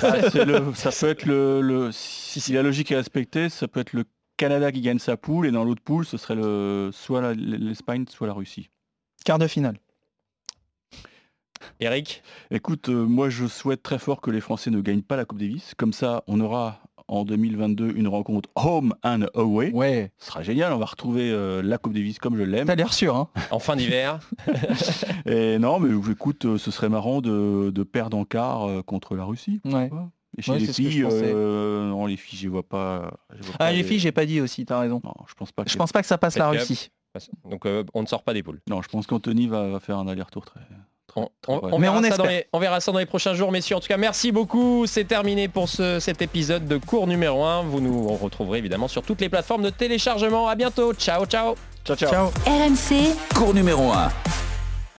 [0.02, 3.80] Ah, le- ça peut être le, le- si, si la logique est respectée, ça peut
[3.80, 4.04] être le
[4.38, 8.28] Canada qui gagne sa poule et dans l'autre poule, ce serait le, soit l'Espagne, soit
[8.28, 8.70] la Russie.
[9.24, 9.78] Quart de finale.
[11.80, 12.22] Eric?
[12.52, 15.40] Écoute, euh, moi je souhaite très fort que les Français ne gagnent pas la Coupe
[15.40, 15.74] Davis.
[15.76, 19.72] Comme ça, on aura en 2022 une rencontre home and away.
[19.72, 20.12] Ouais.
[20.18, 22.68] Ce sera génial, on va retrouver euh, la Coupe Davis comme je l'aime.
[22.68, 24.20] T'as l'air sûr, hein En fin d'hiver.
[25.26, 29.16] Et non, mais écoute, euh, ce serait marrant de, de perdre en quart euh, contre
[29.16, 29.62] la Russie.
[29.66, 29.90] Ouais.
[30.38, 33.18] Et chez Ouais, les filles, euh, non, les filles, je vois pas.
[33.40, 35.00] vois Ah, pas les filles, j'ai pas dit aussi, t'as raison.
[35.04, 35.64] Non, je pense pas.
[35.64, 36.90] Que Je pense pas que ça passe la Russie.
[37.50, 38.60] Donc euh, on ne sort pas des poules.
[38.70, 40.60] Non, je pense qu'Anthony va, va faire un aller-retour très.
[41.16, 42.26] On, Mais verra on ça dans espère.
[42.26, 43.76] les- on verra ça dans les prochains jours, messieurs.
[43.78, 44.86] En tout cas, merci beaucoup.
[44.86, 47.64] C'est terminé pour ce- cet épisode de cours numéro 1.
[47.64, 50.48] Vous nous retrouverez évidemment sur toutes les plateformes de téléchargement.
[50.50, 50.94] À bientôt.
[50.94, 51.56] Ciao, ciao.
[51.86, 52.10] Ciao, ciao.
[52.12, 52.28] Ciao.
[52.46, 54.45] RMC, Cours numéro 1.